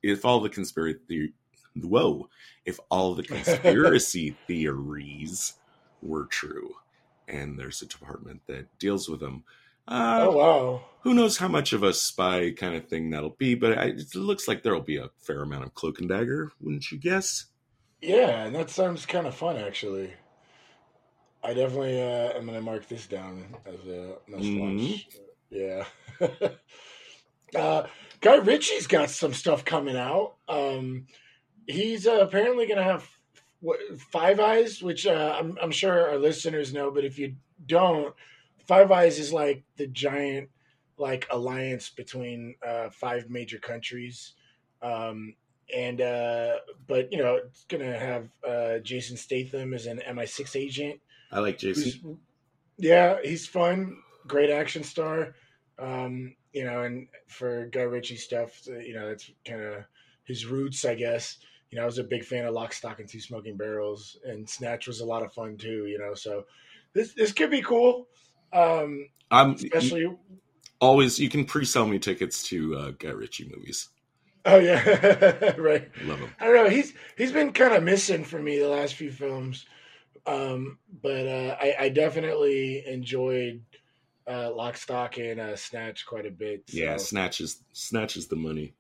if 0.05 0.24
all 0.24 0.39
the 0.39 0.50
conspiracy, 0.50 1.33
whoa, 1.75 2.29
if 2.65 2.79
all 2.89 3.15
the 3.15 3.24
conspiracy 3.33 4.35
theories 4.47 5.53
were 6.01 6.25
true, 6.25 6.75
and 7.27 7.57
there's 7.57 7.81
a 7.81 7.88
department 7.88 8.41
that 8.47 8.77
deals 8.77 9.09
with 9.09 9.19
them. 9.19 9.43
Uh, 9.88 10.25
oh 10.27 10.31
wow! 10.31 10.81
Who 11.01 11.13
knows 11.13 11.38
how 11.38 11.47
much 11.47 11.74
of 11.74 11.83
a 11.83 11.93
spy 11.93 12.51
kind 12.51 12.75
of 12.75 12.88
thing 12.88 13.09
that'll 13.09 13.35
be? 13.38 13.55
But 13.55 13.77
I, 13.77 13.83
it 13.85 14.15
looks 14.15 14.47
like 14.47 14.63
there'll 14.63 14.81
be 14.81 14.97
a 14.97 15.12
fair 15.19 15.41
amount 15.41 15.65
of 15.65 15.74
cloak 15.74 16.00
and 16.00 16.09
dagger, 16.09 16.51
wouldn't 16.59 16.91
you 16.91 16.97
guess? 16.97 17.45
Yeah, 18.01 18.45
and 18.45 18.55
that 18.55 18.69
sounds 18.69 19.05
kind 19.05 19.27
of 19.27 19.35
fun 19.35 19.57
actually. 19.57 20.13
I 21.43 21.53
definitely 21.53 22.01
uh, 22.01 22.33
am 22.38 22.45
gonna 22.45 22.62
mark 22.62 22.88
this 22.88 23.05
down 23.05 23.43
as 23.65 23.79
a 23.88 24.15
must 24.27 24.43
mm-hmm. 24.43 24.81
watch. 24.81 25.07
Yeah. 25.50 25.85
uh, 27.55 27.88
Guy 28.21 28.35
Ritchie's 28.38 28.88
got 28.88 29.09
some 29.09 29.33
stuff 29.33 29.65
coming 29.65 29.97
out. 29.97 30.35
Um, 30.47 31.07
he's 31.67 32.07
uh, 32.07 32.19
apparently 32.19 32.67
gonna 32.67 32.83
have 32.83 33.07
what, 33.59 33.79
Five 34.12 34.39
Eyes, 34.39 34.81
which 34.81 35.07
uh, 35.07 35.35
I'm, 35.39 35.57
I'm 35.62 35.71
sure 35.71 36.09
our 36.09 36.17
listeners 36.17 36.74
know, 36.74 36.91
but 36.91 37.05
if 37.05 37.17
you 37.17 37.35
don't, 37.65 38.13
Five 38.67 38.91
Eyes 38.91 39.19
is 39.19 39.33
like 39.33 39.63
the 39.77 39.88
giant 39.88 40.50
like 40.97 41.27
alliance 41.29 41.89
between 41.89 42.55
uh, 42.65 42.89
five 42.89 43.29
major 43.29 43.59
countries. 43.59 44.33
Um, 44.81 45.35
and 45.74 46.01
uh 46.01 46.55
but 46.88 47.12
you 47.12 47.17
know 47.17 47.35
it's 47.35 47.65
gonna 47.65 47.97
have 47.97 48.29
uh 48.47 48.77
jason 48.79 49.17
statham 49.17 49.74
as 49.74 49.85
an 49.88 50.01
mi6 50.09 50.55
agent 50.55 51.00
i 51.31 51.39
like 51.39 51.57
jason 51.57 52.17
yeah 52.77 53.17
he's 53.24 53.47
fun 53.47 53.97
great 54.27 54.50
action 54.50 54.83
star 54.83 55.33
um 55.79 56.36
you 56.53 56.63
know 56.63 56.84
and 56.84 57.08
for 57.27 57.65
guy 57.67 57.82
ritchie 57.82 58.15
stuff 58.15 58.65
you 58.67 58.94
know 58.94 59.08
that's 59.10 59.32
kind 59.46 59.62
of 59.62 59.84
his 60.24 60.46
roots 60.46 60.86
i 60.86 60.96
guess 60.96 61.38
you 61.75 61.77
know, 61.77 61.84
I 61.84 61.88
was 61.88 61.98
a 61.98 62.03
big 62.03 62.24
fan 62.24 62.46
of 62.46 62.53
Lock, 62.53 62.74
Stock, 62.74 63.00
and 63.00 63.10
Two 63.10 63.20
Smoking 63.20 63.58
Barrels, 63.58 64.17
and 64.24 64.50
Snatch 64.50 64.88
was 64.88 65.01
a 65.01 65.05
lot 65.05 65.24
of 65.24 65.34
fun 65.34 65.58
too. 65.58 65.88
You 65.88 66.00
know, 66.00 66.13
so 66.13 66.46
this 66.94 67.13
this 67.13 67.34
could 67.34 67.51
be 67.51 67.62
cool. 67.62 68.08
Um, 68.53 69.10
I'm 69.29 69.55
especially, 69.55 70.15
always 70.79 71.20
you 71.20 71.29
can 71.29 71.44
pre-sell 71.44 71.86
me 71.86 72.00
tickets 72.00 72.44
to 72.44 72.75
uh, 72.75 72.91
Guy 72.91 73.10
Ritchie 73.10 73.51
movies. 73.53 73.89
oh 74.46 74.60
yeah, 74.60 75.55
right. 75.58 75.89
Love 76.05 76.20
him. 76.20 76.29
I 76.39 76.46
don't 76.46 76.55
know. 76.55 76.70
He's 76.70 76.94
he's 77.17 77.32
been 77.32 77.51
kind 77.51 77.74
of 77.74 77.84
missing 77.84 78.24
for 78.24 78.41
me 78.41 78.60
the 78.60 78.70
last 78.70 78.94
few 78.94 79.12
films, 79.12 79.65
um, 80.25 80.77
but 81.01 81.27
uh, 81.27 81.58
I, 81.60 81.75
I 81.79 81.89
definitely 81.89 82.86
enjoyed 82.88 83.62
uh, 84.27 84.51
Lock, 84.53 84.77
Stock, 84.77 85.17
and 85.17 85.39
uh, 85.39 85.55
Snatch 85.55 86.05
quite 86.05 86.25
a 86.25 86.32
bit. 86.32 86.63
So, 86.70 86.77
Yeah, 86.77 86.98
snatches 86.98 87.63
snatches 87.74 88.27
the 88.27 88.36
money. 88.36 88.74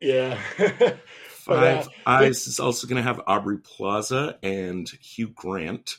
yeah. 0.00 0.38
Five 1.28 1.86
uh, 1.86 1.90
Eyes 2.06 2.46
is 2.48 2.58
also 2.58 2.86
going 2.88 2.96
to 2.96 3.02
have 3.02 3.20
Aubrey 3.26 3.58
Plaza 3.58 4.36
and 4.42 4.88
Hugh 5.00 5.28
Grant. 5.28 5.98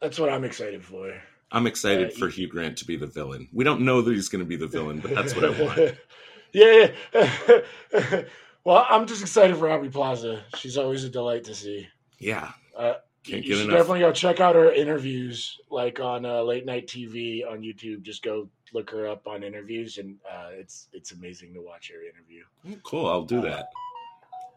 That's 0.00 0.18
what 0.18 0.30
I'm 0.30 0.44
excited 0.44 0.82
for. 0.84 1.12
I'm 1.52 1.66
excited 1.66 2.08
Uh, 2.12 2.18
for 2.18 2.28
Hugh 2.28 2.48
Grant 2.48 2.78
to 2.78 2.86
be 2.86 2.96
the 2.96 3.06
villain. 3.06 3.48
We 3.52 3.64
don't 3.64 3.82
know 3.82 4.00
that 4.00 4.14
he's 4.14 4.30
going 4.30 4.42
to 4.42 4.48
be 4.48 4.56
the 4.56 4.66
villain, 4.66 5.00
but 5.00 5.14
that's 5.14 5.36
what 5.36 5.44
I 5.44 5.62
want. 5.62 5.94
yeah. 6.54 6.90
yeah. 7.14 8.22
well, 8.64 8.86
I'm 8.88 9.06
just 9.06 9.20
excited 9.20 9.56
for 9.58 9.70
Aubrey 9.70 9.90
Plaza. 9.90 10.42
She's 10.56 10.78
always 10.78 11.04
a 11.04 11.10
delight 11.10 11.44
to 11.44 11.54
see. 11.54 11.86
Yeah, 12.18 12.52
Uh, 12.74 12.94
Can't 13.24 13.42
you 13.44 13.50
get 13.50 13.58
should 13.58 13.66
enough. 13.68 13.78
definitely 13.78 14.00
go 14.00 14.12
check 14.12 14.40
out 14.40 14.54
her 14.56 14.72
interviews, 14.72 15.60
like 15.70 16.00
on 16.00 16.24
uh, 16.26 16.42
late 16.42 16.66
night 16.66 16.86
TV 16.88 17.48
on 17.48 17.60
YouTube. 17.60 18.02
Just 18.02 18.22
go 18.22 18.48
look 18.74 18.90
her 18.90 19.06
up 19.06 19.26
on 19.28 19.42
interviews, 19.44 19.98
and 19.98 20.16
uh, 20.28 20.48
it's 20.52 20.88
it's 20.92 21.12
amazing 21.12 21.54
to 21.54 21.60
watch 21.60 21.90
her 21.92 22.02
interview. 22.02 22.42
Oh, 22.68 22.80
cool. 22.82 23.06
I'll 23.06 23.22
do 23.24 23.42
that. 23.42 23.68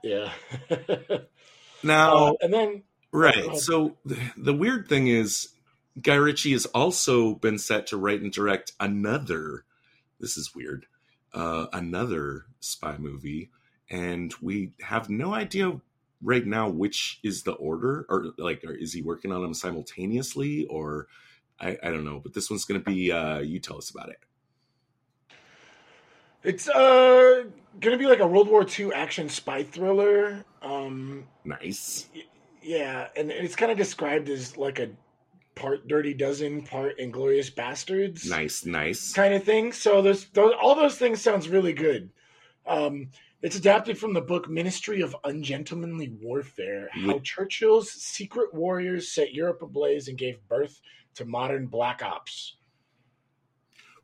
Yeah. 0.04 0.32
Now, 1.84 2.30
Uh, 2.30 2.34
and 2.42 2.54
then 2.54 2.84
right. 3.12 3.56
So 3.58 3.98
the, 4.06 4.18
the 4.38 4.54
weird 4.54 4.88
thing 4.88 5.08
is, 5.08 5.50
Guy 6.02 6.16
Ritchie 6.16 6.54
has 6.54 6.66
also 6.68 7.36
been 7.36 7.60
set 7.60 7.88
to 7.88 7.98
write 7.98 8.22
and 8.22 8.32
direct 8.32 8.72
another. 8.80 9.66
This 10.20 10.36
is 10.38 10.56
weird. 10.56 10.88
Uh, 11.34 11.68
another 11.74 12.46
spy 12.60 12.98
movie, 12.98 13.52
and 13.90 14.34
we 14.42 14.72
have 14.82 15.10
no 15.10 15.34
idea 15.36 15.80
right 16.22 16.46
now 16.46 16.70
which 16.70 17.20
is 17.24 17.44
the 17.44 17.54
order, 17.54 18.06
or 18.10 18.28
like, 18.38 18.64
or 18.64 18.74
is 18.74 18.94
he 18.94 19.02
working 19.02 19.32
on 19.32 19.42
them 19.42 19.54
simultaneously, 19.54 20.66
or 20.68 21.08
I, 21.60 21.78
I 21.84 21.90
don't 21.92 22.06
know. 22.06 22.20
But 22.20 22.34
this 22.34 22.50
one's 22.50 22.66
going 22.66 22.82
to 22.84 22.90
be. 22.90 23.12
Uh, 23.12 23.40
you 23.40 23.60
tell 23.60 23.78
us 23.78 23.90
about 23.90 24.10
it. 24.10 24.20
it's 26.44 26.68
uh 26.70 27.44
gonna 27.80 27.98
be 27.98 28.06
like 28.08 28.20
a 28.20 28.28
World 28.28 28.48
War 28.48 28.66
II 28.68 28.94
action 28.94 29.30
spy 29.30 29.64
thriller. 29.64 30.46
Um, 30.62 31.26
Nice. 31.44 32.08
yeah, 32.62 33.08
and 33.16 33.32
it's 33.32 33.56
kind 33.56 33.72
of 33.72 33.78
described 33.78 34.30
as 34.30 34.56
like 34.58 34.80
a 34.80 34.90
part 35.56 35.88
Dirty 35.88 36.14
Dozen, 36.14 36.64
part 36.64 36.98
Inglourious 37.00 37.54
Basterds. 37.54 38.30
Nice. 38.30 38.66
Nice. 38.66 39.14
kind 39.14 39.34
of 39.34 39.44
thing. 39.44 39.72
So 39.74 40.02
those, 40.02 40.26
those 40.30 40.54
all 40.62 40.76
those 40.76 40.98
things 40.98 41.22
sounds 41.22 41.50
really 41.50 41.74
good. 41.74 42.10
Um, 42.68 43.10
it's 43.46 43.56
adapted 43.56 43.96
from 43.96 44.14
the 44.14 44.22
book 44.22 44.50
Ministry 44.50 45.02
of 45.02 45.16
Ungentlemanly 45.24 46.12
Warfare: 46.20 46.90
How 46.92 47.20
Churchill's 47.20 47.92
secret 47.92 48.52
warriors 48.56 49.12
set 49.12 49.36
Europe 49.36 49.62
ablaze 49.62 50.08
and 50.08 50.18
gave 50.18 50.46
birth 50.48 50.82
to 51.14 51.26
modern 51.26 51.68
black 51.68 52.02
ops. 52.02 52.56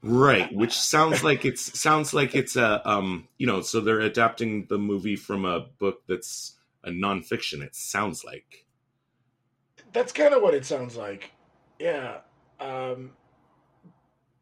Right, 0.03 0.53
which 0.53 0.77
sounds 0.77 1.24
like 1.24 1.43
it's 1.43 1.79
sounds 1.79 2.13
like 2.13 2.36
it's 2.36 2.55
a 2.55 2.88
um 2.88 3.27
you 3.39 3.48
know 3.48 3.62
so 3.62 3.81
they're 3.81 4.01
adapting 4.01 4.67
the 4.67 4.77
movie 4.77 5.15
from 5.15 5.45
a 5.45 5.62
book 5.79 6.03
that's 6.07 6.60
a 6.83 6.91
nonfiction. 6.91 7.63
It 7.63 7.74
sounds 7.74 8.24
like 8.24 8.67
That's 9.91 10.12
kind 10.12 10.36
of 10.36 10.43
what 10.43 10.53
it 10.53 10.67
sounds 10.67 10.95
like. 10.95 11.31
Yeah, 11.79 12.17
um, 12.60 13.13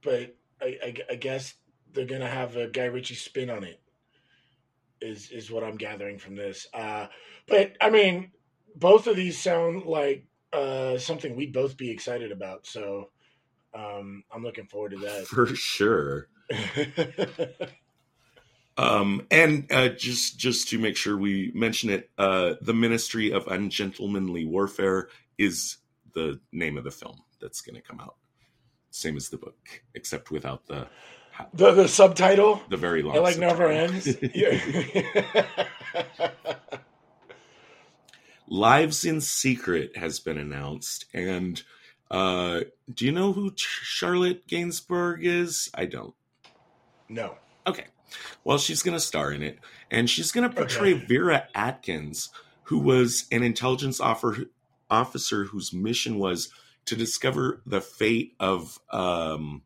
but 0.02 0.36
I, 0.62 0.78
I, 0.84 0.96
I 1.12 1.16
guess 1.16 1.54
they're 1.94 2.04
gonna 2.04 2.28
have 2.28 2.58
a 2.58 2.68
Guy 2.68 2.84
Ritchie 2.84 3.16
spin 3.16 3.50
on 3.50 3.64
it. 3.64 3.80
Is 5.02 5.32
is 5.32 5.50
what 5.50 5.64
I'm 5.64 5.78
gathering 5.78 6.18
from 6.18 6.36
this. 6.36 6.68
Uh, 6.74 7.08
but 7.48 7.74
I 7.80 7.90
mean, 7.90 8.32
both 8.76 9.08
of 9.08 9.16
these 9.16 9.38
sound 9.42 9.86
like 9.86 10.26
uh, 10.52 10.98
something 10.98 11.36
we'd 11.36 11.54
both 11.54 11.78
be 11.78 11.90
excited 11.90 12.32
about. 12.32 12.66
So 12.66 13.10
um, 13.74 14.24
I'm 14.34 14.44
looking 14.44 14.66
forward 14.66 14.92
to 14.92 14.98
that 15.00 15.28
for 15.28 15.48
sure. 15.48 16.28
Um, 18.80 19.28
and 19.30 19.70
uh, 19.74 19.90
just 19.90 20.40
just 20.40 20.70
to 20.70 20.80
make 20.80 20.96
sure 20.96 21.18
we 21.18 21.52
mention 21.54 21.90
it, 21.90 22.10
uh, 22.18 22.54
the 22.62 22.74
Ministry 22.74 23.30
of 23.30 23.46
Ungentlemanly 23.46 24.46
Warfare 24.46 25.10
is 25.38 25.80
the 26.14 26.40
name 26.54 26.78
of 26.78 26.86
the 26.86 26.92
film 26.92 27.18
that's 27.42 27.60
going 27.60 27.76
to 27.76 27.82
come 27.82 28.00
out. 28.00 28.16
Same 28.90 29.18
as 29.18 29.28
the 29.28 29.38
book, 29.38 29.84
except 29.96 30.32
without 30.32 30.66
the 30.68 30.88
the 31.54 31.72
the 31.72 31.88
subtitle 31.88 32.62
the 32.70 32.78
very 32.78 33.02
long. 33.02 33.16
it 33.16 33.22
like 33.22 33.38
never 33.38 33.68
ends. 33.68 34.08
Yeah. 34.34 35.46
Lives 38.48 39.06
in 39.06 39.22
Secret 39.22 39.96
has 39.96 40.20
been 40.20 40.38
announced, 40.38 41.06
and 41.14 41.62
uh, 42.10 42.62
do 42.92 43.06
you 43.06 43.12
know 43.12 43.32
who 43.32 43.52
Ch- 43.52 43.82
Charlotte 43.84 44.48
Gainsbourg 44.48 45.20
is? 45.24 45.70
I 45.76 45.86
don't. 45.86 46.16
no. 47.08 47.36
Okay. 47.68 47.86
Well, 48.44 48.58
she's 48.58 48.82
going 48.82 48.96
to 48.96 49.00
star 49.00 49.32
in 49.32 49.44
it, 49.44 49.60
and 49.92 50.10
she's 50.10 50.32
going 50.32 50.50
to 50.50 50.56
portray 50.56 50.96
Okay. 50.96 51.06
Vera 51.06 51.48
Atkins, 51.54 52.30
who 52.64 52.80
was 52.80 53.26
an 53.32 53.44
intelligence 53.44 54.00
offer, 54.02 54.46
officer 54.90 55.44
whose 55.44 55.72
mission 55.72 56.18
was 56.18 56.50
to 56.86 56.96
discover 56.96 57.62
the 57.68 57.82
fate 57.82 58.34
of, 58.40 58.80
um, 58.90 59.62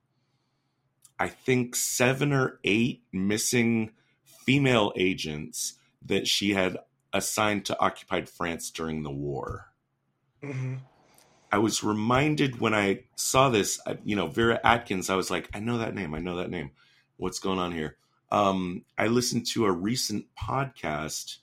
I 1.23 1.29
think, 1.29 1.73
seven 1.73 2.33
or 2.33 2.59
eight 2.65 3.01
missing 3.13 3.91
female 4.25 4.91
agents 4.97 5.75
that 6.05 6.27
she 6.27 6.51
had 6.51 6.77
assigned 7.13 7.63
to 7.67 7.79
occupied 7.79 8.27
France 8.27 8.69
during 8.69 9.03
the 9.03 9.09
war. 9.09 9.71
hmm 10.43 10.75
I 11.49 11.59
was 11.59 11.81
reminded 11.81 12.59
when 12.59 12.73
I 12.73 13.05
saw 13.15 13.47
this, 13.47 13.79
you 14.03 14.17
know, 14.17 14.27
Vera 14.27 14.59
Atkins, 14.65 15.09
I 15.09 15.15
was 15.15 15.31
like, 15.31 15.49
I 15.53 15.59
know 15.59 15.77
that 15.77 15.95
name. 15.95 16.13
I 16.13 16.19
know 16.19 16.35
that 16.35 16.49
name. 16.49 16.71
What's 17.15 17.39
going 17.39 17.59
on 17.59 17.71
here? 17.71 17.95
Um, 18.29 18.83
I 18.97 19.07
listened 19.07 19.45
to 19.53 19.65
a 19.65 19.71
recent 19.71 20.25
podcast 20.37 21.37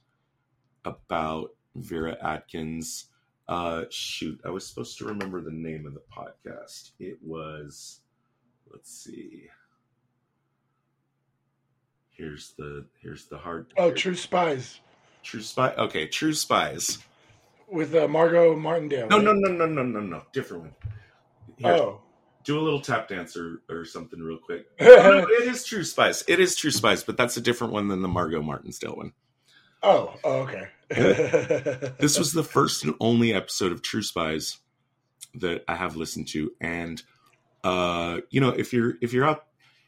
about 0.85 1.55
Vera 1.75 2.19
Atkins. 2.21 3.07
Uh, 3.49 3.85
shoot, 3.89 4.39
I 4.45 4.51
was 4.51 4.67
supposed 4.67 4.99
to 4.99 5.07
remember 5.07 5.41
the 5.41 5.53
name 5.53 5.87
of 5.87 5.95
the 5.95 6.03
podcast. 6.13 6.91
It 6.99 7.17
was, 7.23 8.01
let's 8.71 8.93
see. 8.93 9.49
Here's 12.21 12.53
the 12.59 12.85
here's 13.03 13.25
the 13.27 13.39
hard. 13.39 13.73
Oh, 13.79 13.91
True 13.93 14.15
Spies 14.15 14.81
True 15.23 15.41
Spy. 15.41 15.73
Okay, 15.73 16.07
True 16.07 16.35
Spies. 16.35 16.99
with 17.67 17.95
uh, 17.95 18.09
Margot 18.09 18.55
Martindale. 18.57 19.09
No, 19.09 19.17
right? 19.17 19.25
no, 19.25 19.33
no, 19.33 19.49
no, 19.53 19.67
no, 19.67 19.83
no, 19.83 20.01
no. 20.01 20.23
Different 20.33 20.63
one. 20.65 20.73
Here, 21.57 21.73
Oh. 21.73 22.01
do 22.45 22.59
a 22.59 22.63
little 22.63 22.81
tap 22.81 23.09
dance 23.09 23.37
or, 23.37 23.63
or 23.71 23.85
something 23.85 24.21
real 24.21 24.39
quick. 24.39 24.67
No, 24.81 25.27
it 25.29 25.49
is 25.49 25.65
True 25.65 25.85
Spies. 25.85 26.25
It 26.29 26.41
is 26.41 26.57
True 26.57 26.71
Spies, 26.71 27.03
but 27.05 27.17
that's 27.17 27.37
a 27.37 27.41
different 27.41 27.73
one 27.73 27.89
than 27.89 28.03
the 28.03 28.09
Margot 28.09 28.43
Martinsdale 28.43 28.97
one. 28.97 29.13
Oh, 29.83 30.15
oh, 30.25 30.41
okay. 30.49 30.69
This 31.99 32.19
was 32.19 32.33
the 32.33 32.45
first 32.57 32.85
and 32.85 32.95
only 33.01 33.33
episode 33.33 33.73
of 33.73 33.81
True 33.83 34.03
Spies 34.03 34.59
that 35.37 35.65
I 35.69 35.75
have 35.77 35.97
listened 35.97 36.29
to, 36.29 36.53
and 36.61 37.03
uh, 37.65 38.21
you 38.31 38.41
know, 38.41 38.51
if 38.51 38.73
you're 38.73 38.95
if 39.01 39.13
you're 39.13 39.25
out, 39.27 39.45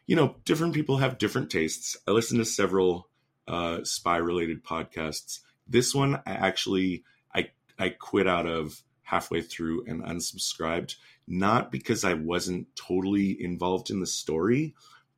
you 0.07 0.17
know, 0.17 0.37
different 0.45 0.75
people 0.75 0.99
have 0.99 1.19
different 1.19 1.51
tastes. 1.51 1.97
I 2.07 2.11
listen 2.11 2.39
to 2.39 2.45
several 2.45 3.09
uh, 3.47 3.85
spy 3.85 4.17
related 4.17 4.65
podcasts. 4.65 5.41
This 5.67 5.95
one, 5.95 6.17
I 6.27 6.33
actually 6.33 7.05
I 7.35 7.51
I 7.79 7.91
quit 7.91 8.27
out 8.27 8.47
of 8.47 8.83
halfway 9.03 9.43
through 9.43 9.85
and 9.87 10.03
unsubscribed, 10.03 10.97
not 11.27 11.71
because 11.71 12.05
I 12.05 12.15
wasn't 12.15 12.75
totally 12.75 13.43
involved 13.43 13.91
in 13.91 14.01
the 14.01 14.07
story, 14.07 14.75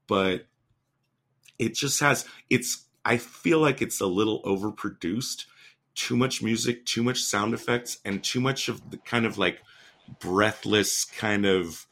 but 0.06 0.46
it 1.58 1.74
just 1.74 2.00
has 2.00 2.26
it's 2.50 2.84
I 3.04 3.18
feel 3.18 3.60
like 3.60 3.82
it's 3.82 4.00
a 4.00 4.06
little 4.06 4.42
overproduced, 4.42 5.44
too 5.94 6.16
much 6.16 6.42
music, 6.42 6.86
too 6.86 7.02
much 7.02 7.22
sound 7.22 7.54
effects, 7.54 7.98
and 8.04 8.24
too 8.24 8.40
much 8.40 8.68
of 8.68 8.90
the 8.90 8.96
kind 8.96 9.26
of 9.26 9.38
like 9.38 9.60
breathless 10.20 11.04
kind 11.04 11.46
of 11.46 11.86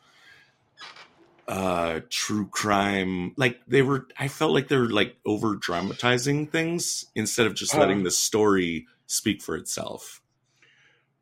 uh 1.49 2.00
true 2.08 2.46
crime 2.46 3.32
like 3.37 3.61
they 3.66 3.82
were 3.82 4.06
i 4.18 4.28
felt 4.28 4.52
like 4.52 4.68
they 4.68 4.76
were 4.76 4.88
like 4.90 5.16
over 5.26 5.56
dramatizing 5.56 6.46
things 6.46 7.06
instead 7.16 7.46
of 7.46 7.54
just 7.54 7.75
Uh. 7.75 7.78
letting 7.80 8.04
the 8.04 8.11
story 8.11 8.87
speak 9.06 9.42
for 9.42 9.56
itself 9.56 10.20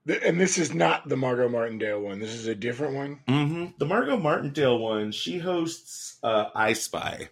Th- 0.07 0.21
and 0.25 0.41
this 0.41 0.57
is 0.59 0.73
not 0.75 1.09
the 1.09 1.17
Margot 1.17 1.49
Martindale 1.51 2.01
one. 2.01 2.21
This 2.21 2.33
is 2.35 2.47
a 2.47 2.55
different 2.55 2.95
one. 2.95 3.21
hmm 3.29 3.67
the 3.79 3.85
margot 3.87 4.17
martindale 4.17 4.79
one 4.79 5.13
she 5.13 5.39
hosts 5.39 6.19
uh 6.23 6.47
i 6.55 6.73
spy 6.73 7.29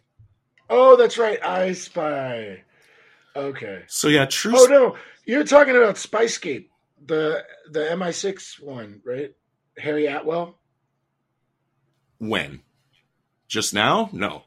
Oh, 0.71 0.97
that's 0.97 1.17
right. 1.17 1.43
I 1.43 1.73
Spy. 1.73 2.63
Okay. 3.35 3.85
So 3.87 4.09
yeah, 4.09 4.27
True. 4.27 4.53
Oh 4.55 4.67
no, 4.67 4.97
you're 5.25 5.45
talking 5.45 5.75
about 5.77 5.95
Spyscape, 5.95 6.67
the 7.07 7.43
the 7.71 7.81
MI6 7.81 8.63
one, 8.63 9.01
right? 9.03 9.33
Harry 9.79 10.05
Atwell. 10.07 10.59
when? 12.19 12.61
Just 13.49 13.73
now? 13.73 14.11
No. 14.13 14.45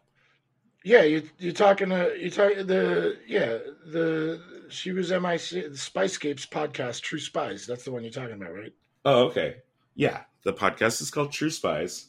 Yeah, 0.84 1.04
you 1.04 1.30
you're 1.38 1.54
talking 1.54 1.90
to 1.90 2.16
you 2.18 2.32
talking 2.32 2.66
the 2.66 3.18
yeah 3.28 3.58
the 3.86 4.42
she 4.70 4.92
was 4.92 5.12
MI6 5.12 5.72
Spyscape's 5.72 6.46
podcast 6.46 7.02
True 7.02 7.20
Spies. 7.20 7.68
That's 7.68 7.84
the 7.84 7.92
one 7.92 8.04
you're 8.04 8.12
talking 8.12 8.34
about, 8.36 8.54
right? 8.54 8.74
Oh, 9.06 9.26
okay. 9.26 9.58
Yeah, 9.96 10.22
the 10.44 10.54
podcast 10.54 11.02
is 11.02 11.12
called 11.12 11.32
True 11.32 11.50
Spies. 11.50 12.08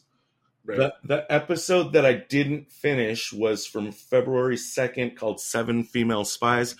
Right. 0.65 0.77
The 0.77 0.93
the 1.03 1.25
episode 1.31 1.93
that 1.93 2.05
I 2.05 2.13
didn't 2.13 2.71
finish 2.71 3.31
was 3.31 3.67
from 3.67 3.91
February 3.91 4.55
2nd 4.55 5.15
called 5.17 5.39
Seven 5.39 5.83
Female 5.83 6.25
Spies. 6.25 6.75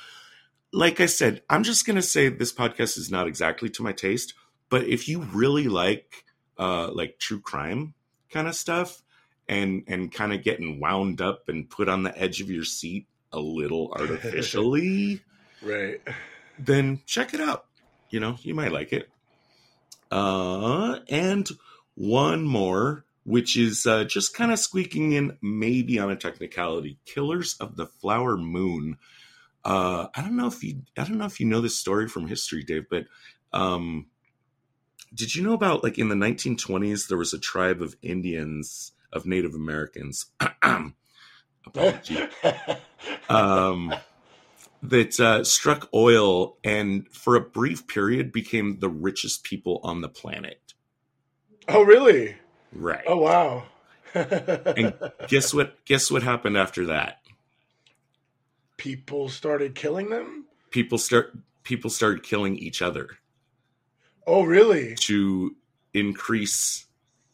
Like 0.72 1.00
I 1.00 1.06
said, 1.06 1.44
I'm 1.50 1.64
just 1.64 1.86
going 1.86 1.98
to 1.98 2.02
say 2.02 2.30
this 2.30 2.54
podcast 2.54 2.98
is 2.98 3.12
not 3.12 3.28
exactly 3.28 3.70
to 3.70 3.84
my 3.84 3.92
taste, 3.92 4.34
but 4.70 4.88
if 4.88 5.08
you 5.08 5.22
really 5.22 5.68
like 5.68 6.26
uh 6.58 6.90
like 6.92 7.20
true 7.20 7.40
crime 7.40 7.94
kind 8.32 8.48
of 8.48 8.56
stuff 8.56 9.03
and 9.48 9.84
and 9.88 10.12
kind 10.12 10.34
of 10.34 10.44
getting 10.44 10.80
wound 10.80 11.22
up 11.22 11.50
and 11.50 11.70
put 11.70 11.90
on 11.90 12.04
the 12.04 12.18
edge 12.18 12.42
of 12.42 12.50
your 12.50 12.64
seat 12.64 13.08
a 13.32 13.40
little 13.40 13.92
artificially, 14.00 15.22
right. 15.62 16.02
then 16.58 17.02
check 17.06 17.34
it 17.34 17.42
out. 17.42 17.66
You 18.10 18.20
know, 18.20 18.38
you 18.42 18.54
might 18.54 18.72
like 18.72 18.94
it. 18.94 19.10
Uh, 20.12 21.00
and 21.10 21.50
one 21.96 22.44
more, 22.44 23.06
which 23.24 23.58
is 23.58 23.88
uh, 23.88 24.04
just 24.04 24.36
kind 24.36 24.52
of 24.52 24.60
squeaking 24.60 25.14
in, 25.14 25.38
maybe 25.42 25.98
on 25.98 26.12
a 26.12 26.16
technicality. 26.16 27.00
Killers 27.06 27.56
of 27.60 27.76
the 27.76 27.88
Flower 27.88 28.38
Moon. 28.38 28.98
Uh, 29.66 30.08
I 30.14 30.22
don't 30.22 30.36
know 30.36 30.48
if 30.48 30.64
you, 30.64 30.82
I 30.98 31.06
don't 31.06 31.18
know 31.18 31.26
if 31.26 31.40
you 31.40 31.48
know 31.48 31.62
this 31.62 31.78
story 31.78 32.08
from 32.08 32.28
history, 32.28 32.64
Dave, 32.64 32.86
but 32.90 33.06
um, 33.54 34.08
did 35.14 35.36
you 35.36 35.44
know 35.44 35.54
about 35.54 35.84
like 35.84 35.98
in 35.98 36.10
the 36.10 36.16
1920s 36.16 37.08
there 37.08 37.18
was 37.18 37.34
a 37.34 37.40
tribe 37.40 37.82
of 37.82 37.96
Indians 38.02 38.92
of 39.14 39.26
Native 39.26 39.54
Americans. 39.54 40.26
Apology 41.66 42.18
um, 43.30 43.94
that 44.82 45.20
uh, 45.20 45.44
struck 45.44 45.88
oil 45.94 46.58
and 46.64 47.08
for 47.10 47.36
a 47.36 47.42
brief 47.42 47.88
period 47.88 48.32
became 48.34 48.80
the 48.80 48.90
richest 48.90 49.44
people 49.44 49.80
on 49.84 50.02
the 50.02 50.10
planet. 50.10 50.74
oh 51.70 51.84
really? 51.84 52.36
Right. 52.74 53.04
Oh 53.08 53.18
wow. 53.18 53.64
And 54.16 54.94
guess 55.28 55.54
what? 55.54 55.84
Guess 55.86 56.12
what 56.12 56.22
happened 56.22 56.58
after 56.58 56.86
that? 56.88 57.20
People 58.78 59.30
started 59.30 59.74
killing 59.76 60.10
them. 60.10 60.46
People 60.70 60.98
start. 60.98 61.34
People 61.64 61.90
started 61.90 62.22
killing 62.24 62.58
each 62.58 62.82
other 62.82 63.18
Oh 64.28 64.44
really? 64.44 64.96
to 64.96 65.56
increase. 65.94 66.86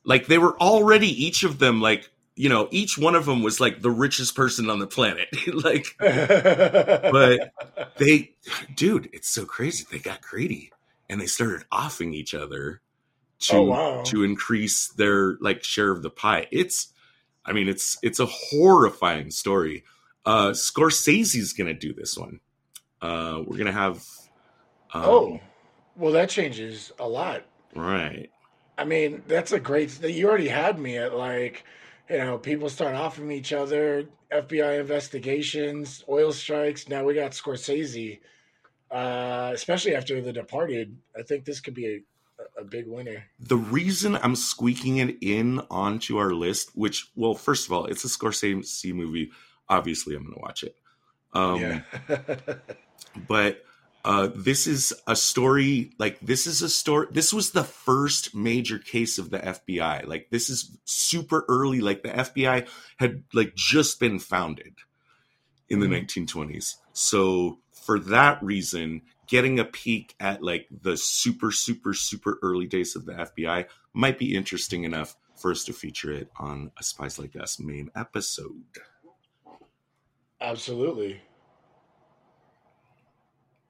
Like 0.09 0.25
they 0.25 0.39
were 0.39 0.57
already 0.59 1.07
each 1.25 1.43
of 1.43 1.59
them 1.59 1.81
like 1.81 2.09
you 2.35 2.49
know 2.49 2.67
each 2.71 2.97
one 2.97 3.13
of 3.13 3.25
them 3.27 3.43
was 3.43 3.59
like 3.59 3.81
the 3.81 3.91
richest 3.91 4.35
person 4.35 4.67
on 4.69 4.79
the 4.79 4.87
planet. 4.87 5.27
like 5.53 5.85
but 5.99 7.51
they, 7.97 8.31
dude, 8.75 9.09
it's 9.13 9.29
so 9.29 9.45
crazy. 9.45 9.85
They 9.91 9.99
got 9.99 10.21
greedy 10.21 10.71
and 11.09 11.21
they 11.21 11.27
started 11.27 11.65
offing 11.71 12.13
each 12.13 12.33
other 12.33 12.81
to 13.41 13.55
Oh, 13.57 13.61
wow. 13.63 14.03
to 14.07 14.23
increase 14.23 14.87
their 14.87 15.37
like 15.41 15.63
share 15.63 15.91
of 15.91 16.01
the 16.01 16.09
pie. 16.09 16.47
It's, 16.51 16.87
I 17.45 17.53
mean, 17.53 17.69
it's 17.69 17.97
it's 18.01 18.19
a 18.19 18.25
horrifying 18.25 19.29
story. 19.31 19.83
Uh, 20.25 20.49
Scorsese's 20.49 21.53
gonna 21.53 21.73
do 21.75 21.93
this 21.93 22.17
one. 22.17 22.39
Uh, 23.01 23.43
we're 23.45 23.57
gonna 23.57 23.71
have. 23.71 24.03
Um, 24.91 25.03
oh, 25.05 25.39
well 25.95 26.13
that 26.13 26.29
changes 26.29 26.91
a 26.99 27.07
lot. 27.07 27.43
right. 27.75 28.29
I 28.79 28.85
mean, 28.85 29.23
that's 29.27 29.51
a 29.51 29.59
great. 29.59 30.01
You 30.01 30.29
already 30.29 30.47
had 30.47 30.79
me 30.79 30.97
at 30.97 31.13
like, 31.13 31.65
you 32.09 32.17
know, 32.17 32.37
people 32.37 32.69
start 32.69 32.95
offering 32.95 33.31
each 33.31 33.51
other 33.51 34.05
FBI 34.31 34.79
investigations, 34.79 36.03
oil 36.07 36.31
strikes. 36.31 36.87
Now 36.87 37.03
we 37.03 37.13
got 37.13 37.31
Scorsese, 37.31 38.19
uh, 38.89 39.51
especially 39.53 39.95
after 39.95 40.21
The 40.21 40.31
Departed. 40.31 40.97
I 41.17 41.23
think 41.23 41.43
this 41.43 41.59
could 41.59 41.73
be 41.73 42.01
a, 42.57 42.61
a 42.61 42.63
big 42.63 42.87
winner. 42.87 43.25
The 43.39 43.57
reason 43.57 44.15
I'm 44.15 44.35
squeaking 44.35 44.97
it 44.97 45.17
in 45.21 45.59
onto 45.69 46.17
our 46.17 46.31
list, 46.31 46.71
which, 46.73 47.11
well, 47.15 47.35
first 47.35 47.67
of 47.67 47.73
all, 47.73 47.85
it's 47.85 48.05
a 48.05 48.07
Scorsese 48.07 48.93
movie. 48.93 49.31
Obviously, 49.67 50.15
I'm 50.15 50.23
gonna 50.23 50.39
watch 50.39 50.63
it. 50.63 50.75
Um, 51.33 51.59
yeah. 51.59 51.81
but 53.27 53.63
uh, 54.05 54.29
this 54.33 54.65
is 54.67 54.93
a 55.07 55.15
story 55.15 55.91
like 55.99 56.19
this 56.21 56.47
is 56.47 56.62
a 56.62 56.69
story 56.69 57.07
this 57.12 57.33
was 57.33 57.51
the 57.51 57.63
first 57.63 58.33
major 58.33 58.79
case 58.79 59.17
of 59.17 59.29
the 59.29 59.39
fbi 59.39 60.05
like 60.07 60.29
this 60.31 60.49
is 60.49 60.77
super 60.85 61.45
early 61.49 61.81
like 61.81 62.01
the 62.03 62.09
fbi 62.09 62.67
had 62.97 63.23
like 63.33 63.53
just 63.55 63.99
been 63.99 64.17
founded 64.19 64.75
in 65.67 65.79
the 65.79 65.88
Mhm. 65.88 66.07
1920s 66.07 66.75
so 66.93 67.59
for 67.73 67.99
that 67.99 68.41
reason 68.41 69.01
getting 69.27 69.59
a 69.59 69.65
peek 69.65 70.15
at 70.19 70.41
like 70.41 70.67
the 70.71 70.95
super 70.97 71.51
super 71.51 71.93
super 71.93 72.39
early 72.41 72.67
days 72.67 72.95
of 72.95 73.05
the 73.05 73.13
fbi 73.13 73.65
might 73.93 74.17
be 74.17 74.35
interesting 74.35 74.83
enough 74.85 75.15
for 75.35 75.51
us 75.51 75.63
to 75.65 75.73
feature 75.73 76.12
it 76.12 76.29
on 76.38 76.71
a 76.79 76.83
spies 76.83 77.19
like 77.19 77.35
us 77.35 77.59
main 77.59 77.89
episode 77.95 78.63
Absolutely. 80.41 81.19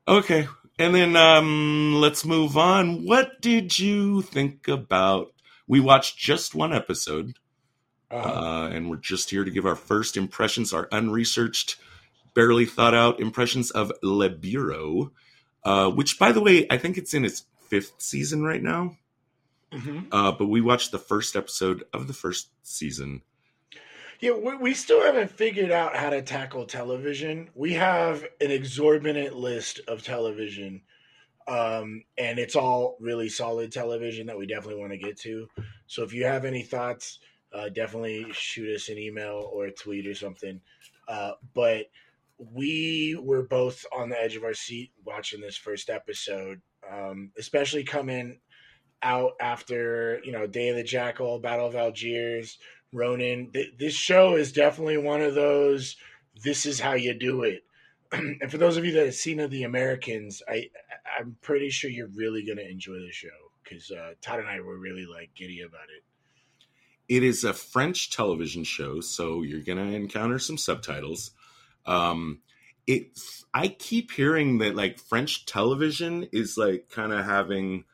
Okay. 0.09 0.47
And 0.79 0.95
then 0.95 1.15
um 1.15 1.95
let's 1.95 2.25
move 2.25 2.57
on. 2.57 3.05
What 3.05 3.41
did 3.41 3.79
you 3.79 4.21
think 4.23 4.67
about 4.67 5.33
we 5.67 5.79
watched 5.79 6.17
just 6.17 6.55
one 6.55 6.73
episode 6.73 7.35
Uh, 8.11 8.15
uh 8.15 8.69
and 8.73 8.89
we're 8.89 8.97
just 8.97 9.29
here 9.29 9.43
to 9.45 9.51
give 9.51 9.65
our 9.67 9.75
first 9.75 10.17
impressions, 10.17 10.73
our 10.73 10.87
unresearched, 10.91 11.77
barely 12.33 12.65
thought 12.65 12.95
out 12.95 13.19
impressions 13.21 13.71
of 13.71 13.91
Le 14.01 14.29
Bureau, 14.29 15.11
uh 15.63 15.89
which 15.91 16.17
by 16.17 16.31
the 16.31 16.41
way, 16.41 16.65
I 16.71 16.77
think 16.77 16.97
it's 16.97 17.13
in 17.13 17.25
its 17.25 17.45
5th 17.71 18.01
season 18.01 18.43
right 18.43 18.63
now. 18.63 18.97
mhm. 19.71 20.07
Uh 20.11 20.31
but 20.31 20.47
we 20.47 20.61
watched 20.61 20.91
the 20.91 20.99
first 20.99 21.35
episode 21.35 21.83
of 21.93 22.07
the 22.07 22.13
first 22.13 22.49
season. 22.63 23.21
Yeah, 24.19 24.31
we, 24.33 24.55
we 24.57 24.73
still 24.73 25.01
haven't 25.01 25.31
figured 25.31 25.71
out 25.71 25.95
how 25.95 26.09
to 26.09 26.21
tackle 26.21 26.65
television. 26.65 27.49
We 27.55 27.73
have 27.73 28.23
an 28.41 28.51
exorbitant 28.51 29.35
list 29.35 29.79
of 29.87 30.03
television, 30.03 30.81
um, 31.47 32.03
and 32.17 32.37
it's 32.37 32.55
all 32.55 32.97
really 32.99 33.29
solid 33.29 33.71
television 33.71 34.27
that 34.27 34.37
we 34.37 34.45
definitely 34.45 34.81
want 34.81 34.91
to 34.91 34.97
get 34.97 35.17
to. 35.21 35.47
So 35.87 36.03
if 36.03 36.13
you 36.13 36.25
have 36.25 36.43
any 36.43 36.63
thoughts, 36.63 37.19
uh, 37.53 37.69
definitely 37.69 38.25
shoot 38.33 38.75
us 38.75 38.89
an 38.89 38.97
email 38.97 39.49
or 39.53 39.67
a 39.67 39.71
tweet 39.71 40.05
or 40.05 40.15
something. 40.15 40.59
Uh, 41.07 41.31
but 41.53 41.85
we 42.37 43.17
were 43.21 43.43
both 43.43 43.85
on 43.95 44.09
the 44.09 44.21
edge 44.21 44.35
of 44.35 44.43
our 44.43 44.53
seat 44.53 44.91
watching 45.05 45.39
this 45.39 45.57
first 45.57 45.89
episode, 45.89 46.61
um, 46.91 47.31
especially 47.37 47.83
coming 47.85 48.39
out 49.01 49.31
after 49.39 50.19
you 50.25 50.31
know 50.33 50.45
Day 50.45 50.69
of 50.69 50.75
the 50.75 50.83
Jackal, 50.83 51.39
Battle 51.39 51.67
of 51.67 51.75
Algiers. 51.75 52.57
Ronin. 52.91 53.51
Th- 53.51 53.73
This 53.77 53.93
show 53.93 54.35
is 54.35 54.51
definitely 54.51 54.97
one 54.97 55.21
of 55.21 55.35
those. 55.35 55.95
This 56.43 56.65
is 56.65 56.79
how 56.79 56.93
you 56.93 57.13
do 57.13 57.43
it. 57.43 57.63
and 58.11 58.49
for 58.49 58.57
those 58.57 58.77
of 58.77 58.85
you 58.85 58.91
that 58.93 59.05
have 59.05 59.15
seen 59.15 59.39
of 59.39 59.51
The 59.51 59.63
Americans, 59.63 60.41
I 60.47 60.69
I'm 61.19 61.37
pretty 61.41 61.69
sure 61.69 61.89
you're 61.89 62.07
really 62.07 62.45
gonna 62.45 62.61
enjoy 62.61 62.99
the 62.99 63.11
show 63.11 63.27
because 63.63 63.91
uh, 63.91 64.13
Todd 64.21 64.39
and 64.39 64.47
I 64.47 64.61
were 64.61 64.77
really 64.77 65.05
like 65.05 65.31
giddy 65.35 65.61
about 65.61 65.87
it. 65.95 66.03
It 67.13 67.23
is 67.23 67.43
a 67.43 67.53
French 67.53 68.11
television 68.11 68.63
show, 68.63 69.01
so 69.01 69.41
you're 69.41 69.61
gonna 69.63 69.91
encounter 69.91 70.39
some 70.39 70.57
subtitles. 70.57 71.31
Um, 71.85 72.41
it 72.87 73.19
I 73.53 73.67
keep 73.67 74.11
hearing 74.11 74.59
that 74.59 74.75
like 74.75 74.99
French 74.99 75.45
television 75.45 76.27
is 76.31 76.57
like 76.57 76.89
kind 76.89 77.11
of 77.11 77.25
having 77.25 77.85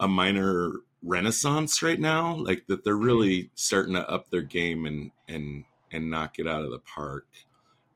a 0.00 0.08
minor 0.08 0.72
renaissance 1.02 1.82
right 1.82 2.00
now, 2.00 2.36
like 2.36 2.66
that 2.68 2.84
they're 2.84 2.96
really 2.96 3.50
starting 3.54 3.94
to 3.94 4.08
up 4.08 4.30
their 4.30 4.42
game 4.42 4.86
and 4.86 5.10
and 5.28 5.64
and 5.90 6.10
knock 6.10 6.38
it 6.38 6.46
out 6.46 6.64
of 6.64 6.70
the 6.70 6.78
park 6.78 7.26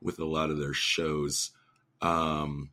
with 0.03 0.19
a 0.19 0.25
lot 0.25 0.51
of 0.51 0.59
their 0.59 0.75
shows. 0.75 1.51
Um, 2.03 2.71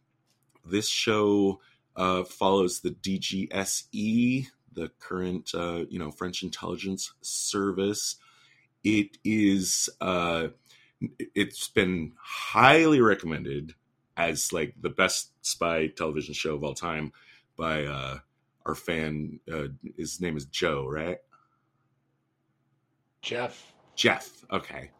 this 0.65 0.89
show 0.89 1.61
uh, 1.95 2.23
follows 2.23 2.79
the 2.79 2.91
DGSE, 2.91 4.47
the 4.73 4.89
current 4.99 5.51
uh, 5.53 5.85
you 5.89 5.99
know 5.99 6.11
French 6.11 6.43
intelligence 6.43 7.13
service. 7.21 8.17
It 8.83 9.17
is 9.23 9.89
uh, 10.01 10.47
it's 11.35 11.67
been 11.67 12.13
highly 12.17 13.01
recommended 13.01 13.75
as 14.15 14.53
like 14.53 14.75
the 14.79 14.89
best 14.89 15.31
spy 15.41 15.87
television 15.87 16.33
show 16.33 16.55
of 16.55 16.63
all 16.63 16.73
time 16.73 17.11
by 17.57 17.85
uh, 17.85 18.19
our 18.65 18.75
fan. 18.75 19.39
Uh, 19.51 19.67
his 19.97 20.19
name 20.21 20.37
is 20.37 20.45
Joe, 20.45 20.87
right? 20.87 21.17
Jeff, 23.21 23.73
Jeff. 23.95 24.45
Okay, 24.51 24.91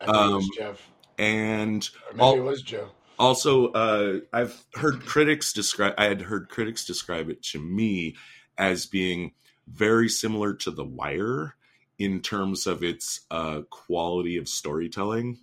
I 0.00 0.06
think 0.06 0.16
it 0.16 0.34
was 0.34 0.44
Um, 0.44 0.50
Jeff, 0.56 0.90
and 1.18 1.90
or 2.06 2.12
maybe 2.12 2.22
all- 2.22 2.36
it 2.36 2.40
was 2.40 2.62
Joe. 2.62 2.90
Also, 3.18 3.72
uh, 3.72 4.20
I've 4.32 4.64
heard 4.74 5.04
critics 5.04 5.52
describe. 5.52 5.94
I 5.98 6.04
had 6.04 6.22
heard 6.22 6.48
critics 6.48 6.84
describe 6.84 7.28
it 7.30 7.42
to 7.44 7.60
me 7.60 8.16
as 8.56 8.86
being 8.86 9.34
very 9.66 10.08
similar 10.08 10.54
to 10.54 10.70
The 10.70 10.84
Wire 10.84 11.56
in 11.98 12.20
terms 12.20 12.66
of 12.66 12.82
its 12.84 13.22
uh, 13.30 13.62
quality 13.70 14.36
of 14.36 14.48
storytelling 14.48 15.40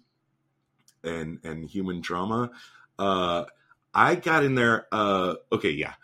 and 1.04 1.40
and 1.44 1.70
human 1.70 2.00
drama. 2.02 2.52
Uh, 2.98 3.46
I 3.94 4.16
got 4.16 4.44
in 4.46 4.56
there. 4.56 4.88
Uh, 4.92 5.36
okay, 5.52 5.72
yeah, 5.72 5.96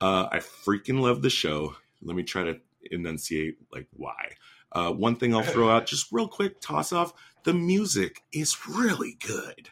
uh, 0.00 0.28
I 0.30 0.38
freaking 0.38 1.00
love 1.00 1.22
the 1.22 1.30
show. 1.30 1.76
Let 2.02 2.16
me 2.16 2.22
try 2.22 2.44
to 2.44 2.60
enunciate 2.90 3.58
like 3.72 3.86
why. 3.96 4.32
Uh, 4.72 4.90
one 4.90 5.16
thing 5.16 5.34
I'll 5.34 5.42
throw 5.42 5.70
out 5.70 5.86
just 5.88 6.10
real 6.12 6.28
quick, 6.28 6.60
toss 6.60 6.92
off 6.92 7.12
the 7.44 7.54
music 7.54 8.22
is 8.32 8.66
really 8.68 9.16
good. 9.24 9.70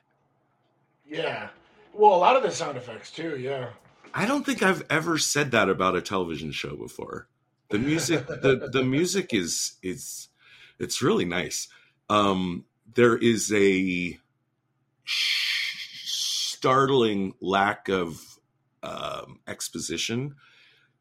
Yeah. 1.06 1.48
Well, 1.92 2.14
a 2.14 2.16
lot 2.16 2.37
of 2.37 2.42
the 2.42 2.50
sound 2.50 2.78
effects 2.78 3.11
too. 3.11 3.37
Yeah. 3.38 3.70
I 4.14 4.26
don't 4.26 4.44
think 4.44 4.62
I've 4.62 4.85
ever 4.90 5.18
said 5.18 5.50
that 5.52 5.68
about 5.68 5.96
a 5.96 6.02
television 6.02 6.52
show 6.52 6.76
before. 6.76 7.28
The 7.70 7.78
music, 7.78 8.26
the 8.26 8.68
the 8.70 8.85
music 8.85 9.32
is 9.32 9.76
is 9.82 10.28
it's 10.78 11.00
really 11.00 11.24
nice. 11.24 11.68
Um, 12.11 12.66
there 12.94 13.16
is 13.16 13.50
a 13.54 14.18
startling 16.04 17.35
lack 17.40 17.88
of 17.88 18.31
um, 18.82 19.40
exposition 19.46 20.34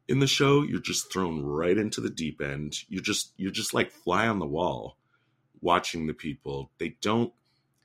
in 0.08 0.18
the 0.18 0.26
show. 0.26 0.62
You're 0.62 0.80
just 0.80 1.12
thrown 1.12 1.42
right 1.42 1.76
into 1.76 2.00
the 2.00 2.10
deep 2.10 2.40
end. 2.40 2.76
You're 2.88 3.02
just 3.02 3.32
you're 3.36 3.50
just 3.50 3.74
like 3.74 3.90
fly 3.90 4.26
on 4.28 4.38
the 4.38 4.46
wall, 4.46 4.96
watching 5.60 6.06
the 6.06 6.14
people. 6.14 6.70
They 6.78 6.96
don't 7.00 7.32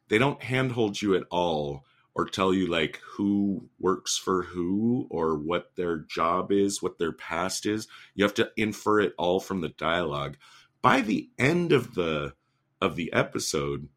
they 0.10 0.18
don't 0.18 0.42
handhold 0.42 1.02
you 1.02 1.16
at 1.16 1.24
all 1.30 1.84
or 2.16 2.26
tell 2.26 2.54
you 2.54 2.68
like 2.68 3.00
who 3.06 3.70
works 3.80 4.18
for 4.18 4.44
who 4.44 5.08
or 5.10 5.38
what 5.38 5.76
their 5.76 5.98
job 5.98 6.52
is, 6.52 6.82
what 6.82 6.98
their 6.98 7.12
past 7.12 7.66
is. 7.66 7.88
You 8.16 8.24
have 8.24 8.34
to 8.36 8.52
infer 8.58 9.00
it 9.02 9.14
all 9.18 9.40
from 9.40 9.62
the 9.62 9.70
dialogue. 9.70 10.38
By 10.82 11.02
the 11.02 11.30
end 11.38 11.72
of 11.72 11.94
the 11.94 12.34
of 12.82 12.96
the 12.96 13.12
episode, 13.14 13.88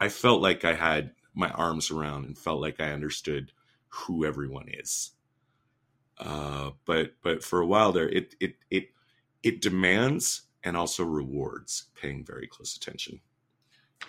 I 0.00 0.08
felt 0.08 0.42
like 0.42 0.64
I 0.64 0.74
had 0.74 1.12
my 1.34 1.48
arms 1.50 1.90
around 1.90 2.24
and 2.26 2.38
felt 2.38 2.60
like 2.60 2.80
I 2.80 2.92
understood 2.92 3.52
who 3.94 4.24
everyone 4.24 4.66
is. 4.68 5.12
Uh, 6.18 6.70
but 6.84 7.14
but 7.22 7.42
for 7.42 7.60
a 7.60 7.66
while 7.66 7.92
there, 7.92 8.08
it 8.08 8.34
it 8.40 8.54
it 8.70 8.88
it 9.42 9.60
demands 9.60 10.42
and 10.62 10.76
also 10.76 11.04
rewards 11.04 11.84
paying 12.00 12.24
very 12.24 12.46
close 12.46 12.76
attention. 12.76 13.20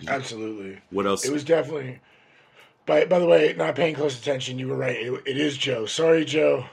Absolutely. 0.07 0.81
What 0.89 1.05
else? 1.05 1.25
It 1.25 1.31
was 1.31 1.43
definitely 1.43 1.99
by 2.85 3.05
by 3.05 3.19
the 3.19 3.25
way, 3.25 3.53
not 3.57 3.75
paying 3.75 3.95
close 3.95 4.19
attention. 4.19 4.59
You 4.59 4.67
were 4.67 4.77
right. 4.77 4.97
It, 4.97 5.21
it 5.25 5.37
is 5.37 5.57
Joe. 5.57 5.85
Sorry, 5.85 6.25
Joe. 6.25 6.65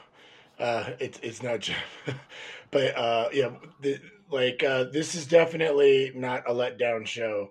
Uh, 0.59 0.91
it, 0.99 1.19
it's 1.23 1.43
not 1.43 1.61
Joe. 1.61 1.75
but 2.71 2.97
uh, 2.97 3.29
yeah, 3.33 3.51
the, 3.81 4.01
like 4.31 4.63
uh, 4.63 4.85
this 4.85 5.15
is 5.15 5.27
definitely 5.27 6.13
not 6.15 6.49
a 6.49 6.53
letdown 6.53 7.07
show. 7.07 7.51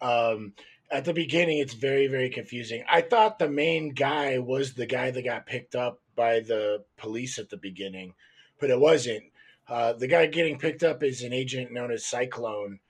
Um, 0.00 0.54
at 0.92 1.04
the 1.04 1.14
beginning, 1.14 1.58
it's 1.58 1.74
very 1.74 2.06
very 2.06 2.30
confusing. 2.30 2.84
I 2.88 3.00
thought 3.00 3.38
the 3.38 3.48
main 3.48 3.94
guy 3.94 4.38
was 4.38 4.74
the 4.74 4.86
guy 4.86 5.10
that 5.10 5.24
got 5.24 5.46
picked 5.46 5.74
up 5.74 6.00
by 6.14 6.40
the 6.40 6.84
police 6.96 7.38
at 7.38 7.48
the 7.48 7.56
beginning, 7.56 8.14
but 8.60 8.70
it 8.70 8.78
wasn't. 8.78 9.24
Uh, 9.68 9.94
the 9.94 10.06
guy 10.06 10.26
getting 10.26 10.58
picked 10.58 10.82
up 10.82 11.02
is 11.02 11.22
an 11.22 11.32
agent 11.32 11.72
known 11.72 11.90
as 11.90 12.04
Cyclone 12.04 12.80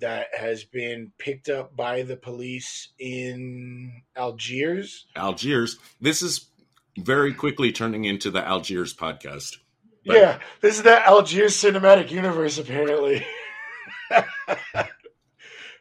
that 0.00 0.28
has 0.38 0.64
been 0.64 1.12
picked 1.18 1.48
up 1.48 1.74
by 1.74 2.02
the 2.02 2.16
police 2.16 2.88
in 2.98 4.02
Algiers. 4.16 5.06
Algiers. 5.16 5.78
This 6.00 6.22
is 6.22 6.46
very 6.96 7.34
quickly 7.34 7.72
turning 7.72 8.04
into 8.04 8.30
the 8.30 8.46
Algiers 8.46 8.94
podcast. 8.94 9.56
But... 10.06 10.16
Yeah, 10.16 10.38
this 10.60 10.76
is 10.76 10.84
the 10.84 11.04
Algiers 11.04 11.56
cinematic 11.56 12.10
universe, 12.10 12.58
apparently. 12.58 13.26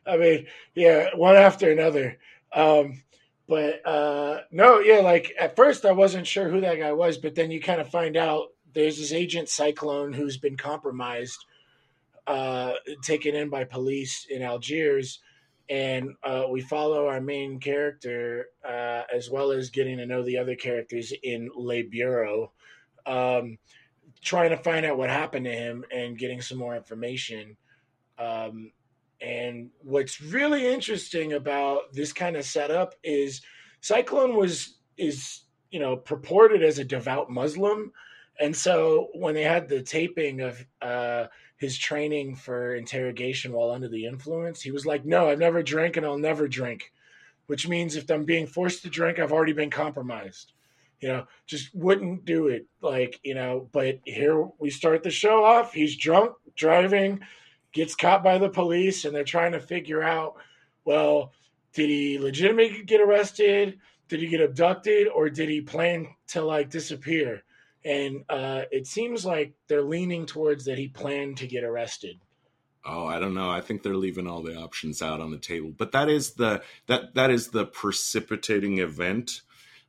I 0.07 0.17
mean, 0.17 0.47
yeah, 0.75 1.09
one 1.15 1.35
after 1.35 1.71
another. 1.71 2.17
Um, 2.53 3.01
but 3.47 3.85
uh, 3.87 4.41
no, 4.51 4.79
yeah, 4.79 4.99
like 4.99 5.33
at 5.39 5.55
first 5.55 5.85
I 5.85 5.91
wasn't 5.91 6.27
sure 6.27 6.49
who 6.49 6.61
that 6.61 6.79
guy 6.79 6.91
was, 6.91 7.17
but 7.17 7.35
then 7.35 7.51
you 7.51 7.61
kind 7.61 7.79
of 7.79 7.89
find 7.89 8.17
out 8.17 8.47
there's 8.73 8.97
this 8.97 9.13
agent 9.13 9.49
Cyclone 9.49 10.13
who's 10.13 10.37
been 10.37 10.57
compromised 10.57 11.45
uh, 12.27 12.73
taken 13.01 13.35
in 13.35 13.49
by 13.49 13.63
police 13.63 14.27
in 14.29 14.41
Algiers, 14.41 15.19
and 15.69 16.15
uh, 16.23 16.45
we 16.49 16.61
follow 16.61 17.07
our 17.07 17.21
main 17.21 17.59
character 17.59 18.47
uh, 18.65 19.03
as 19.13 19.29
well 19.29 19.51
as 19.51 19.69
getting 19.69 19.97
to 19.97 20.05
know 20.05 20.23
the 20.23 20.37
other 20.37 20.55
characters 20.55 21.13
in 21.23 21.49
Le 21.55 21.83
Bureau, 21.83 22.51
um, 23.05 23.57
trying 24.21 24.49
to 24.49 24.57
find 24.57 24.85
out 24.85 24.97
what 24.97 25.09
happened 25.09 25.45
to 25.45 25.51
him 25.51 25.85
and 25.91 26.17
getting 26.17 26.41
some 26.41 26.57
more 26.57 26.75
information. 26.75 27.55
Um, 28.19 28.71
and 29.21 29.69
what's 29.81 30.21
really 30.21 30.67
interesting 30.67 31.33
about 31.33 31.93
this 31.93 32.13
kind 32.13 32.35
of 32.35 32.45
setup 32.45 32.93
is 33.03 33.41
Cyclone 33.81 34.35
was 34.35 34.77
is 34.97 35.41
you 35.71 35.79
know 35.79 35.97
purported 35.97 36.63
as 36.63 36.79
a 36.79 36.83
devout 36.83 37.29
Muslim, 37.29 37.91
and 38.39 38.55
so 38.55 39.09
when 39.13 39.33
they 39.33 39.43
had 39.43 39.67
the 39.67 39.81
taping 39.81 40.41
of 40.41 40.65
uh, 40.81 41.27
his 41.57 41.77
training 41.77 42.35
for 42.35 42.75
interrogation 42.75 43.53
while 43.53 43.71
under 43.71 43.87
the 43.87 44.05
influence, 44.05 44.61
he 44.61 44.71
was 44.71 44.85
like, 44.85 45.05
"No, 45.05 45.29
I've 45.29 45.39
never 45.39 45.63
drank 45.63 45.97
and 45.97 46.05
I'll 46.05 46.17
never 46.17 46.47
drink," 46.47 46.91
which 47.47 47.67
means 47.67 47.95
if 47.95 48.09
I'm 48.09 48.25
being 48.25 48.47
forced 48.47 48.83
to 48.83 48.89
drink, 48.89 49.19
I've 49.19 49.33
already 49.33 49.53
been 49.53 49.71
compromised. 49.71 50.53
You 50.99 51.09
know, 51.09 51.25
just 51.45 51.73
wouldn't 51.75 52.25
do 52.25 52.47
it. 52.47 52.65
Like 52.81 53.19
you 53.23 53.35
know, 53.35 53.69
but 53.71 53.99
here 54.03 54.47
we 54.59 54.69
start 54.69 55.03
the 55.03 55.11
show 55.11 55.43
off. 55.43 55.73
He's 55.73 55.95
drunk, 55.95 56.33
driving, 56.55 57.21
gets 57.77 57.95
caught 57.95 58.23
by 58.23 58.37
the 58.37 58.49
police, 58.49 59.05
and 59.05 59.15
they're 59.15 59.23
trying 59.23 59.53
to 59.53 59.59
figure 59.59 60.03
out, 60.03 60.35
well, 60.85 61.31
did 61.73 61.89
he 61.89 62.19
legitimately 62.19 62.83
get 62.83 63.01
arrested? 63.01 63.79
Did 64.09 64.19
he 64.19 64.27
get 64.27 64.41
abducted, 64.41 65.07
or 65.07 65.29
did 65.29 65.49
he 65.49 65.61
plan 65.61 66.07
to 66.27 66.41
like 66.43 66.69
disappear? 66.69 67.43
and 67.87 68.25
uh, 68.29 68.63
it 68.69 68.85
seems 68.85 69.25
like 69.25 69.53
they're 69.67 69.81
leaning 69.81 70.25
towards 70.25 70.65
that 70.65 70.77
he 70.77 70.89
planned 70.89 71.37
to 71.37 71.47
get 71.47 71.63
arrested. 71.63 72.19
Oh, 72.85 73.05
I 73.05 73.17
don't 73.19 73.33
know. 73.33 73.49
I 73.49 73.61
think 73.61 73.81
they're 73.81 73.95
leaving 73.95 74.27
all 74.27 74.41
the 74.41 74.57
options 74.57 75.01
out 75.01 75.21
on 75.21 75.31
the 75.31 75.37
table. 75.37 75.73
But 75.75 75.93
that 75.93 76.09
is 76.09 76.33
the 76.33 76.61
that 76.87 77.15
that 77.15 77.31
is 77.31 77.49
the 77.49 77.65
precipitating 77.65 78.79
event 78.79 79.41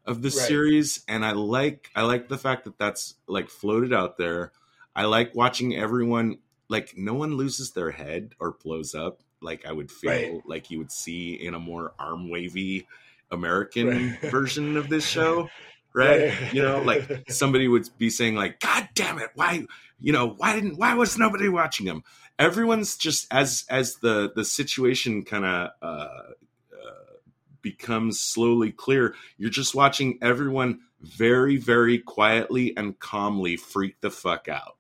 of 0.05 0.23
the 0.23 0.29
right. 0.29 0.49
series, 0.49 1.05
and 1.09 1.25
I 1.25 1.33
like 1.33 1.91
I 1.95 2.03
like 2.03 2.29
the 2.29 2.39
fact 2.39 2.65
that 2.65 2.79
that's 2.79 3.15
like 3.27 3.49
floated 3.49 3.93
out 3.93 4.17
there. 4.17 4.53
I 4.95 5.05
like 5.05 5.35
watching 5.35 5.77
everyone 5.77 6.39
like 6.69 6.95
no 6.97 7.15
one 7.15 7.37
loses 7.37 7.73
their 7.73 7.91
head 7.91 8.35
or 8.39 8.57
blows 8.63 8.95
up 8.95 9.23
like 9.41 9.67
I 9.67 9.73
would 9.73 9.91
feel 9.91 10.11
right. 10.11 10.43
like 10.47 10.71
you 10.71 10.79
would 10.79 10.93
see 10.93 11.35
in 11.35 11.55
a 11.55 11.59
more 11.59 11.93
arm 11.99 12.29
wavy 12.29 12.87
American 13.31 13.89
right. 13.89 14.31
version 14.31 14.77
of 14.77 14.89
this 14.89 15.07
show 15.07 15.49
right? 15.95 16.53
you 16.53 16.63
know, 16.63 16.83
like 16.83 17.25
somebody 17.31 17.69
would 17.69 17.89
be 17.99 18.11
saying 18.11 18.35
like, 18.35 18.61
"God 18.61 18.89
damn 18.95 19.19
it, 19.19 19.31
why, 19.35 19.67
you 20.01 20.13
know, 20.13 20.29
why 20.29 20.55
didn't, 20.55 20.79
why 20.79 20.95
was 20.95 21.19
nobody 21.19 21.49
watching 21.49 21.87
him?" 21.87 22.03
Everyone's 22.39 22.97
just 22.97 23.27
as 23.33 23.65
as 23.69 23.97
the 23.97 24.33
the 24.35 24.45
situation 24.45 25.25
kind 25.25 25.45
of 25.45 25.71
uh, 25.83 25.85
uh, 25.85 27.15
becomes 27.63 28.21
slowly 28.21 28.71
clear. 28.71 29.15
You're 29.37 29.51
just 29.51 29.75
watching 29.75 30.19
everyone 30.23 30.81
very, 31.01 31.57
very 31.57 31.99
quietly 31.99 32.77
and 32.77 32.99
calmly 32.99 33.57
freak 33.57 34.01
the 34.01 34.11
fuck 34.11 34.49
out. 34.49 34.77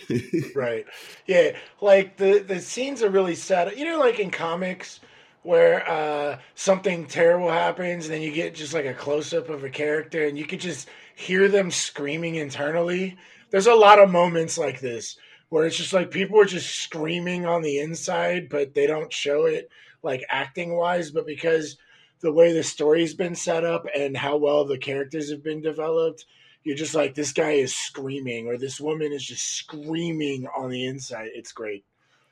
right. 0.54 0.84
Yeah. 1.26 1.52
Like 1.80 2.16
the 2.16 2.38
the 2.40 2.60
scenes 2.60 3.02
are 3.02 3.10
really 3.10 3.34
sad. 3.34 3.72
You 3.76 3.84
know, 3.84 3.98
like 3.98 4.18
in 4.18 4.30
comics 4.30 5.00
where 5.42 5.88
uh, 5.90 6.38
something 6.54 7.06
terrible 7.06 7.50
happens 7.50 8.04
and 8.06 8.14
then 8.14 8.22
you 8.22 8.30
get 8.32 8.54
just 8.54 8.74
like 8.74 8.86
a 8.86 8.94
close 8.94 9.32
up 9.32 9.48
of 9.48 9.64
a 9.64 9.70
character 9.70 10.26
and 10.26 10.38
you 10.38 10.44
could 10.46 10.60
just 10.60 10.88
hear 11.16 11.48
them 11.48 11.70
screaming 11.70 12.36
internally. 12.36 13.16
There's 13.50 13.66
a 13.66 13.74
lot 13.74 13.98
of 13.98 14.10
moments 14.10 14.56
like 14.56 14.80
this 14.80 15.16
where 15.48 15.66
it's 15.66 15.76
just 15.76 15.92
like 15.92 16.10
people 16.10 16.40
are 16.40 16.44
just 16.46 16.76
screaming 16.76 17.44
on 17.44 17.60
the 17.62 17.78
inside, 17.80 18.48
but 18.48 18.72
they 18.74 18.86
don't 18.86 19.12
show 19.12 19.46
it 19.46 19.68
like 20.02 20.24
acting 20.30 20.74
wise, 20.76 21.10
but 21.10 21.26
because 21.26 21.76
the 22.20 22.32
way 22.32 22.52
the 22.52 22.62
story's 22.62 23.14
been 23.14 23.34
set 23.34 23.64
up 23.64 23.84
and 23.96 24.16
how 24.16 24.36
well 24.36 24.64
the 24.64 24.78
characters 24.78 25.30
have 25.30 25.42
been 25.42 25.60
developed, 25.60 26.24
you're 26.64 26.76
just 26.76 26.94
like 26.94 27.14
this 27.14 27.32
guy 27.32 27.52
is 27.52 27.76
screaming 27.76 28.46
or 28.46 28.56
this 28.56 28.80
woman 28.80 29.12
is 29.12 29.24
just 29.24 29.44
screaming 29.56 30.46
on 30.56 30.70
the 30.70 30.86
inside. 30.86 31.30
It's 31.34 31.52
great. 31.52 31.84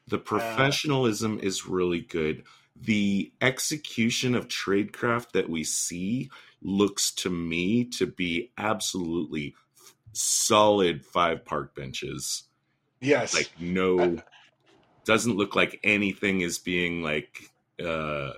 The 0.08 0.18
professionalism 0.18 1.38
uh, 1.38 1.42
is 1.42 1.66
really 1.66 2.00
good 2.00 2.44
the 2.80 3.32
execution 3.40 4.34
of 4.34 4.48
tradecraft 4.48 5.32
that 5.32 5.48
we 5.48 5.64
see 5.64 6.30
looks 6.62 7.10
to 7.10 7.30
me 7.30 7.84
to 7.84 8.06
be 8.06 8.50
absolutely 8.56 9.54
solid 10.12 11.04
five 11.04 11.44
park 11.44 11.74
benches. 11.74 12.44
Yes. 13.00 13.34
Like 13.34 13.50
no 13.58 14.18
doesn't 15.04 15.36
look 15.36 15.56
like 15.56 15.80
anything 15.82 16.40
is 16.40 16.58
being 16.58 17.02
like 17.02 17.50
uh 17.82 18.32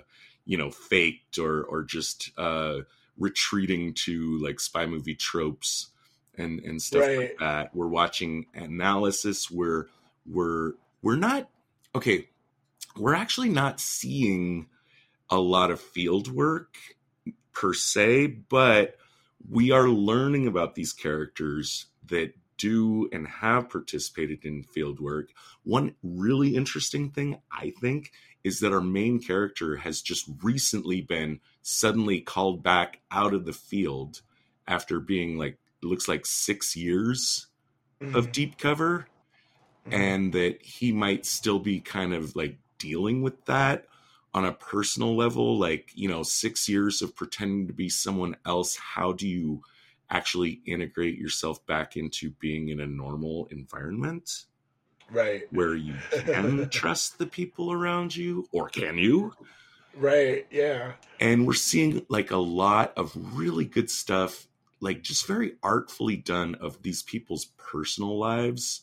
you 0.44 0.56
know 0.56 0.70
faked 0.70 1.38
or 1.38 1.64
or 1.64 1.82
just 1.82 2.30
uh 2.38 2.78
retreating 3.22 3.94
to 3.94 4.38
like 4.38 4.58
spy 4.60 4.86
movie 4.86 5.14
tropes 5.14 5.88
and 6.36 6.60
and 6.60 6.80
stuff 6.82 7.02
Right. 7.02 7.18
like 7.18 7.36
that. 7.38 7.74
We're 7.74 7.88
watching 7.88 8.46
analysis 8.54 9.50
where 9.50 9.86
we're 10.26 10.72
we're 11.02 11.16
not 11.16 11.48
okay. 11.94 12.28
We're 12.96 13.14
actually 13.14 13.48
not 13.48 13.80
seeing 13.80 14.66
a 15.30 15.38
lot 15.38 15.70
of 15.70 15.80
field 15.80 16.28
work 16.32 16.76
per 17.52 17.72
se, 17.72 18.26
but 18.26 18.96
we 19.48 19.70
are 19.70 19.88
learning 19.88 20.46
about 20.46 20.74
these 20.74 20.92
characters 20.92 21.86
that 22.06 22.34
do 22.58 23.08
and 23.12 23.26
have 23.26 23.70
participated 23.70 24.44
in 24.44 24.62
field 24.62 25.00
work. 25.00 25.30
One 25.64 25.94
really 26.02 26.54
interesting 26.54 27.10
thing, 27.10 27.38
I 27.50 27.72
think, 27.80 28.12
is 28.44 28.60
that 28.60 28.72
our 28.72 28.80
main 28.80 29.20
character 29.20 29.76
has 29.76 30.02
just 30.02 30.28
recently 30.42 31.00
been 31.00 31.40
suddenly 31.62 32.20
called 32.20 32.62
back 32.62 33.00
out 33.10 33.34
of 33.34 33.44
the 33.44 33.52
field 33.52 34.22
after 34.66 35.00
being 35.00 35.38
like, 35.38 35.58
it 35.82 35.86
looks 35.86 36.08
like 36.08 36.26
six 36.26 36.76
years 36.76 37.46
of 38.14 38.26
Mhm. 38.26 38.32
deep 38.32 38.58
cover 38.58 39.08
Mhm. 39.86 39.92
and 39.92 40.32
that 40.32 40.62
he 40.62 40.92
might 40.92 41.26
still 41.26 41.58
be 41.58 41.80
kind 41.80 42.14
of 42.14 42.34
like 42.36 42.58
dealing 42.78 43.22
with 43.22 43.44
that 43.46 43.86
on 44.34 44.44
a 44.44 44.52
personal 44.52 45.16
level 45.16 45.58
like 45.58 45.90
you 45.94 46.08
know 46.08 46.22
6 46.22 46.68
years 46.68 47.02
of 47.02 47.14
pretending 47.14 47.66
to 47.66 47.72
be 47.72 47.88
someone 47.88 48.36
else 48.46 48.76
how 48.76 49.12
do 49.12 49.28
you 49.28 49.62
actually 50.10 50.60
integrate 50.66 51.18
yourself 51.18 51.64
back 51.66 51.96
into 51.96 52.30
being 52.32 52.68
in 52.68 52.80
a 52.80 52.86
normal 52.86 53.46
environment 53.50 54.46
right, 55.12 55.48
where 55.50 55.74
you 55.74 55.98
can 56.10 56.66
trust 56.70 57.18
the 57.18 57.26
people 57.26 57.72
around 57.72 58.16
you 58.16 58.48
or 58.52 58.68
can 58.68 58.98
you? 58.98 59.34
Right, 59.94 60.46
yeah, 60.50 60.92
and 61.20 61.46
we're 61.46 61.54
seeing 61.54 62.04
like 62.08 62.30
a 62.30 62.36
lot 62.36 62.92
of 62.96 63.12
really 63.36 63.64
good 63.64 63.90
stuff 63.90 64.46
like 64.80 65.02
just 65.02 65.26
very 65.26 65.54
artfully 65.62 66.16
done 66.16 66.56
of 66.56 66.82
these 66.82 67.02
people's 67.02 67.46
personal 67.56 68.18
lives 68.18 68.82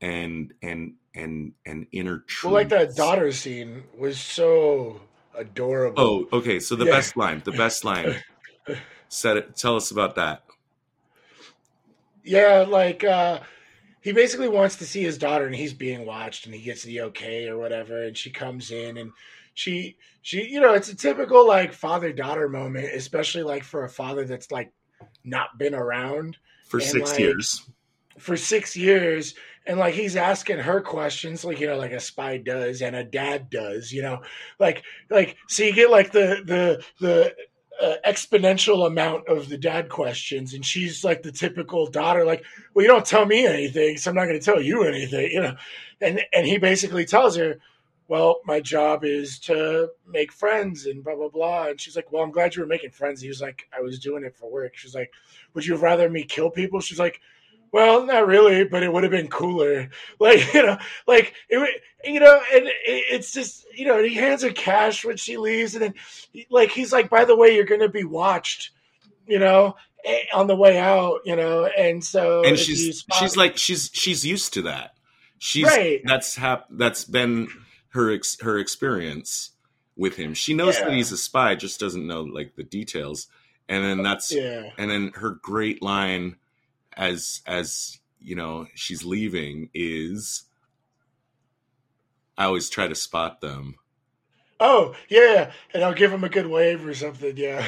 and 0.00 0.54
and 0.62 0.94
and 1.14 1.52
and 1.66 1.86
inner 1.92 2.24
well, 2.42 2.52
like 2.52 2.68
that 2.68 2.94
daughter 2.96 3.32
scene 3.32 3.84
was 3.98 4.18
so 4.20 5.00
adorable. 5.34 6.00
oh 6.02 6.28
okay 6.32 6.60
so 6.60 6.76
the 6.76 6.86
Yeah. 6.86 6.92
best 6.92 7.16
line 7.16 7.42
the 7.44 7.52
best 7.52 7.84
line. 7.84 8.22
Said 9.08 9.36
it 9.38 9.56
tell 9.56 9.76
us 9.76 9.90
about 9.90 10.16
that. 10.16 10.44
Yeah, 12.24 12.64
like 12.68 13.04
uh 13.04 13.40
he 14.00 14.12
basically 14.12 14.48
wants 14.48 14.76
to 14.76 14.86
see 14.86 15.02
his 15.02 15.18
daughter 15.18 15.46
and 15.46 15.54
he's 15.54 15.74
being 15.74 16.06
watched 16.06 16.46
and 16.46 16.54
he 16.54 16.62
gets 16.62 16.82
the 16.82 17.00
okay 17.02 17.48
or 17.48 17.58
whatever. 17.58 18.04
And 18.04 18.16
she 18.16 18.30
comes 18.30 18.70
in 18.70 18.96
and 18.96 19.12
she 19.54 19.96
she 20.22 20.46
you 20.48 20.60
know, 20.60 20.74
it's 20.74 20.88
a 20.88 20.96
typical 20.96 21.46
like 21.46 21.72
father 21.72 22.12
daughter 22.12 22.48
moment, 22.48 22.94
especially 22.94 23.42
like 23.42 23.64
for 23.64 23.84
a 23.84 23.88
father 23.88 24.24
that's 24.24 24.50
like 24.50 24.72
not 25.24 25.58
been 25.58 25.74
around 25.74 26.36
for 26.68 26.78
And, 26.78 26.86
six 26.88 27.10
like, 27.10 27.18
years. 27.18 27.68
for 28.18 28.36
6 28.36 28.76
years. 28.76 29.34
And 29.66 29.78
like 29.78 29.94
he's 29.94 30.16
asking 30.16 30.58
her 30.58 30.80
questions 30.80 31.44
like 31.44 31.60
you 31.60 31.66
know 31.66 31.76
like 31.76 31.92
a 31.92 32.00
spy 32.00 32.38
does 32.38 32.80
and 32.80 32.96
a 32.96 33.04
dad 33.04 33.50
does, 33.50 33.92
you 33.92 34.00
know. 34.02 34.20
Like 34.58 34.82
like 35.10 35.36
so 35.48 35.62
you 35.62 35.74
get 35.74 35.90
like 35.90 36.10
the 36.12 36.42
the 36.46 36.84
the 36.98 37.34
uh, 37.80 37.96
exponential 38.06 38.86
amount 38.86 39.26
of 39.26 39.48
the 39.48 39.56
dad 39.56 39.88
questions 39.88 40.52
and 40.52 40.64
she's 40.64 41.02
like 41.02 41.22
the 41.22 41.32
typical 41.32 41.86
daughter 41.86 42.24
like 42.24 42.44
well 42.74 42.84
you 42.84 42.90
don't 42.90 43.06
tell 43.06 43.24
me 43.24 43.46
anything 43.46 43.96
so 43.96 44.10
i'm 44.10 44.16
not 44.16 44.26
going 44.26 44.38
to 44.38 44.44
tell 44.44 44.60
you 44.60 44.82
anything 44.84 45.30
you 45.30 45.40
know? 45.40 45.56
And 46.00 46.20
and 46.32 46.46
he 46.46 46.58
basically 46.58 47.06
tells 47.06 47.36
her 47.36 47.58
well 48.08 48.40
my 48.44 48.60
job 48.60 49.04
is 49.04 49.38
to 49.40 49.88
make 50.06 50.30
friends 50.30 50.86
and 50.86 51.02
blah 51.02 51.16
blah 51.16 51.28
blah 51.28 51.68
and 51.68 51.80
she's 51.80 51.96
like 51.96 52.12
well 52.12 52.22
i'm 52.22 52.30
glad 52.30 52.54
you 52.54 52.62
were 52.62 52.68
making 52.68 52.90
friends. 52.90 53.20
He 53.22 53.28
was 53.28 53.40
like 53.40 53.66
i 53.76 53.80
was 53.80 53.98
doing 53.98 54.24
it 54.24 54.36
for 54.36 54.50
work. 54.50 54.76
She's 54.76 54.94
like 54.94 55.12
would 55.54 55.64
you 55.66 55.76
rather 55.76 56.10
me 56.10 56.24
kill 56.24 56.50
people? 56.50 56.80
She's 56.80 56.98
like 56.98 57.20
well 57.72 58.04
not 58.06 58.26
really 58.26 58.64
but 58.64 58.82
it 58.82 58.92
would 58.92 59.02
have 59.02 59.12
been 59.12 59.28
cooler. 59.28 59.90
Like 60.18 60.52
you 60.54 60.64
know 60.64 60.78
like 61.06 61.34
it 61.48 61.82
you 62.04 62.20
know 62.20 62.40
and 62.54 62.66
it, 62.66 62.74
it's 62.86 63.32
just 63.32 63.66
you 63.74 63.86
know 63.86 63.98
and 63.98 64.06
he 64.06 64.14
hands 64.14 64.42
her 64.42 64.50
cash 64.50 65.04
when 65.04 65.16
she 65.16 65.36
leaves 65.36 65.74
and 65.74 65.82
then 65.82 65.94
like 66.50 66.70
he's 66.70 66.92
like 66.92 67.08
by 67.10 67.24
the 67.24 67.36
way 67.36 67.54
you're 67.54 67.64
going 67.64 67.80
to 67.80 67.88
be 67.88 68.04
watched 68.04 68.70
you 69.26 69.38
know 69.38 69.76
eh, 70.04 70.22
on 70.34 70.46
the 70.46 70.56
way 70.56 70.78
out 70.78 71.20
you 71.24 71.36
know 71.36 71.66
and 71.66 72.04
so 72.04 72.42
and 72.44 72.58
she's 72.58 73.04
she's 73.18 73.36
like 73.36 73.56
she's 73.56 73.90
she's 73.92 74.24
used 74.26 74.54
to 74.54 74.62
that. 74.62 74.94
She's 75.38 75.64
Right. 75.64 76.02
that's 76.04 76.36
hap- 76.36 76.66
that's 76.70 77.04
been 77.04 77.48
her 77.90 78.12
ex- 78.12 78.40
her 78.40 78.58
experience 78.58 79.50
with 79.96 80.16
him. 80.16 80.34
She 80.34 80.52
knows 80.54 80.78
that 80.78 80.92
he's 80.92 81.12
a 81.12 81.16
spy 81.16 81.54
just 81.54 81.80
doesn't 81.80 82.06
know 82.06 82.22
like 82.22 82.56
the 82.56 82.62
details. 82.62 83.26
And 83.68 83.84
then 83.84 84.02
that's 84.02 84.32
yeah. 84.32 84.70
and 84.78 84.90
then 84.90 85.12
her 85.14 85.30
great 85.30 85.80
line 85.82 86.36
as 86.96 87.40
as 87.46 87.98
you 88.18 88.34
know 88.34 88.66
she's 88.74 89.04
leaving 89.04 89.70
is 89.74 90.44
i 92.36 92.44
always 92.44 92.68
try 92.68 92.86
to 92.86 92.94
spot 92.94 93.40
them. 93.40 93.76
Oh 94.58 94.94
yeah 95.08 95.52
and 95.72 95.82
i'll 95.82 95.94
give 95.94 96.12
him 96.12 96.24
a 96.24 96.28
good 96.28 96.46
wave 96.46 96.86
or 96.86 96.92
something 96.94 97.36
yeah. 97.36 97.66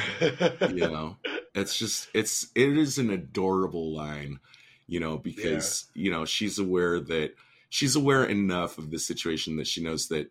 You 0.69 0.89
know 0.89 1.17
it's 1.55 1.77
just 1.77 2.09
it's 2.13 2.47
it 2.55 2.77
is 2.77 2.97
an 2.97 3.09
adorable 3.09 3.95
line 3.95 4.39
you 4.87 4.99
know 4.99 5.17
because 5.17 5.85
you 5.95 6.11
know 6.11 6.25
she's 6.25 6.59
aware 6.59 6.99
that 6.99 7.33
she's 7.69 7.95
aware 7.95 8.25
enough 8.25 8.77
of 8.77 8.91
the 8.91 8.99
situation 8.99 9.55
that 9.57 9.67
she 9.67 9.83
knows 9.83 10.07
that 10.09 10.29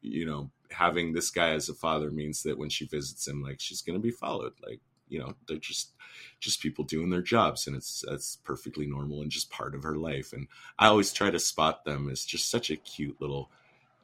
you 0.00 0.24
know 0.24 0.50
having 0.70 1.12
this 1.12 1.30
guy 1.30 1.50
as 1.50 1.68
a 1.68 1.74
father 1.74 2.10
means 2.10 2.42
that 2.42 2.58
when 2.58 2.70
she 2.70 2.86
visits 2.86 3.26
him 3.26 3.42
like 3.42 3.60
she's 3.60 3.82
going 3.82 3.98
to 3.98 4.02
be 4.02 4.10
followed 4.10 4.52
like 4.66 4.80
you 5.08 5.18
know 5.18 5.34
they're 5.46 5.56
just 5.58 5.92
just 6.40 6.60
people 6.60 6.84
doing 6.84 7.10
their 7.10 7.22
jobs 7.22 7.66
and 7.66 7.76
it's 7.76 8.04
that's 8.08 8.36
perfectly 8.36 8.86
normal 8.86 9.22
and 9.22 9.30
just 9.30 9.50
part 9.50 9.74
of 9.74 9.82
her 9.82 9.96
life. 9.96 10.32
And 10.32 10.48
i 10.78 10.86
always 10.86 11.12
try 11.12 11.30
to 11.30 11.38
spot 11.38 11.84
them 11.84 12.08
as 12.08 12.24
just 12.24 12.50
such 12.50 12.70
a 12.70 12.76
cute 12.76 13.20
little 13.20 13.50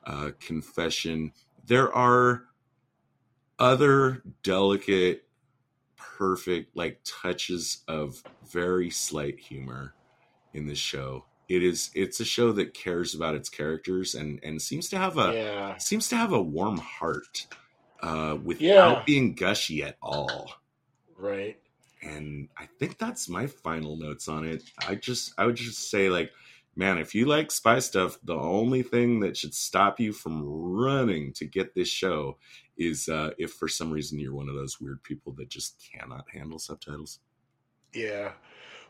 uh 0.05 0.31
confession. 0.41 1.33
There 1.67 1.93
are 1.95 2.45
other 3.59 4.23
delicate 4.43 5.25
perfect 5.97 6.77
like 6.77 7.01
touches 7.05 7.79
of 7.89 8.23
very 8.47 8.91
slight 8.91 9.39
humor 9.41 9.95
in 10.53 10.67
this 10.67 10.79
show. 10.79 11.25
It 11.49 11.63
is 11.63 11.91
it's 11.95 12.21
a 12.21 12.25
show 12.25 12.53
that 12.53 12.75
cares 12.75 13.15
about 13.15 13.35
its 13.35 13.49
characters 13.49 14.15
and 14.15 14.41
and 14.43 14.61
seems 14.61 14.89
to 14.91 14.99
have 14.99 15.19
a 15.19 15.33
yeah. 15.35 15.77
seems 15.79 16.09
to 16.09 16.17
have 16.17 16.33
a 16.33 16.41
warm 16.43 16.79
heart 16.79 17.47
uh 18.03 18.37
without 18.43 18.61
Yeah. 18.63 19.03
being 19.07 19.35
gushy 19.35 19.83
at 19.83 19.97
all 20.03 20.51
right. 21.19 21.59
And 22.03 22.49
i 22.59 22.67
think 22.79 22.99
that's 22.99 23.29
my 23.29 23.47
final 23.47 23.97
notes 23.97 24.29
on 24.29 24.45
it. 24.45 24.63
I 24.87 24.95
just 24.95 25.33
i 25.39 25.47
would 25.47 25.57
just 25.57 25.91
say 25.91 26.09
like 26.09 26.31
man 26.77 26.99
if 26.99 27.15
you 27.15 27.27
like 27.27 27.51
spy 27.51 27.79
stuff 27.79 28.19
the 28.25 28.35
only 28.35 28.83
thing 28.83 29.21
that 29.21 29.37
should 29.37 29.55
stop 29.55 30.01
you 30.01 30.13
from 30.13 30.43
running 30.45 31.33
to 31.35 31.45
get 31.47 31.75
this 31.75 31.89
show 31.89 32.37
is 32.77 33.09
uh 33.09 33.31
if 33.39 33.53
for 33.53 33.69
some 33.69 33.91
reason 33.91 34.19
you're 34.19 34.35
one 34.35 34.49
of 34.49 34.55
those 34.55 34.81
weird 34.81 35.03
people 35.03 35.33
that 35.35 35.49
just 35.49 35.83
cannot 35.93 36.25
handle 36.31 36.59
subtitles. 36.59 37.21
Yeah. 37.95 38.33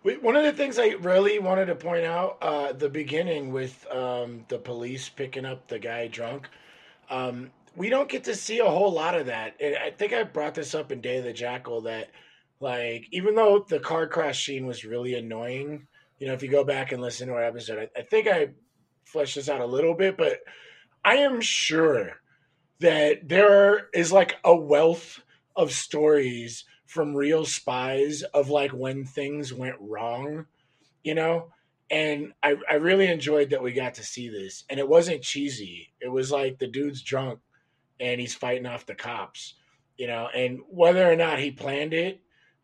We, 0.03 0.19
one 0.19 0.37
of 0.37 0.45
the 0.45 0.53
things 0.53 0.79
I 0.79 0.89
really 1.01 1.39
wanted 1.39 1.67
to 1.67 1.75
point 1.75 2.05
out, 2.05 2.39
uh, 2.43 2.73
the 2.73 2.91
beginning 2.91 3.53
with 3.53 3.87
um, 3.91 4.45
the 4.49 4.59
police 4.59 5.09
picking 5.09 5.47
up 5.47 5.67
the 5.69 5.79
guy 5.79 6.09
drunk, 6.09 6.49
um, 7.09 7.51
we 7.77 7.89
don't 7.89 8.09
get 8.09 8.25
to 8.25 8.35
see 8.35 8.59
a 8.59 8.65
whole 8.65 8.93
lot 8.93 9.15
of 9.15 9.27
that. 9.27 9.55
And 9.61 9.77
I 9.77 9.91
think 9.91 10.13
I 10.13 10.23
brought 10.23 10.55
this 10.55 10.75
up 10.75 10.93
in 10.93 11.01
Day 11.01 11.19
of 11.19 11.25
the 11.25 11.33
Jackal 11.33 11.83
that, 11.83 12.11
like, 12.61 13.07
even 13.11 13.35
though 13.35 13.65
the 13.69 13.81
car 13.81 14.07
crash 14.07 14.47
scene 14.47 14.67
was 14.67 14.85
really 14.85 15.15
annoying, 15.15 15.87
you 16.19 16.27
know, 16.27 16.33
if 16.33 16.43
you 16.43 16.51
go 16.51 16.65
back 16.65 16.93
and 16.93 17.03
listen 17.03 17.29
to 17.29 17.35
our 17.35 17.45
episode, 17.45 17.91
I, 17.97 18.01
I 18.01 18.03
think 18.03 18.29
I 18.29 18.51
fleshed 19.05 19.35
this 19.35 19.49
out 19.49 19.61
a 19.61 19.67
little 19.67 19.95
bit, 19.95 20.17
but 20.17 20.41
I 21.05 21.17
am 21.17 21.41
sure 21.41 22.13
that 22.81 23.29
there 23.29 23.89
is 23.93 24.13
like 24.13 24.37
a 24.45 24.55
wealth 24.55 25.21
of 25.57 25.73
stories 25.73 26.65
from 26.87 27.15
real 27.15 27.45
spies 27.45 28.23
of 28.23 28.51
like 28.51 28.71
when 28.71 29.05
things 29.05 29.53
went 29.53 29.77
wrong, 29.81 30.47
you 31.03 31.15
know? 31.15 31.51
And 31.91 32.33
I, 32.43 32.57
I 32.69 32.75
really 32.75 33.09
enjoyed 33.09 33.51
that 33.51 33.63
we 33.63 33.73
got 33.73 33.95
to 33.95 34.03
see 34.03 34.29
this. 34.29 34.65
And 34.71 34.81
it 34.81 34.89
wasn't 34.89 35.23
cheesy. 35.23 35.93
It 36.01 36.09
was 36.09 36.31
like 36.31 36.59
the 36.59 36.67
dude's 36.67 37.03
drunk 37.03 37.41
and 38.00 38.20
he's 38.20 38.35
fighting 38.35 38.66
off 38.66 38.87
the 38.87 38.94
cops, 38.94 39.54
you 39.96 40.07
know, 40.07 40.28
and 40.35 40.61
whether 40.68 41.11
or 41.11 41.16
not 41.16 41.38
he 41.38 41.50
planned 41.50 41.94
it, 41.94 42.20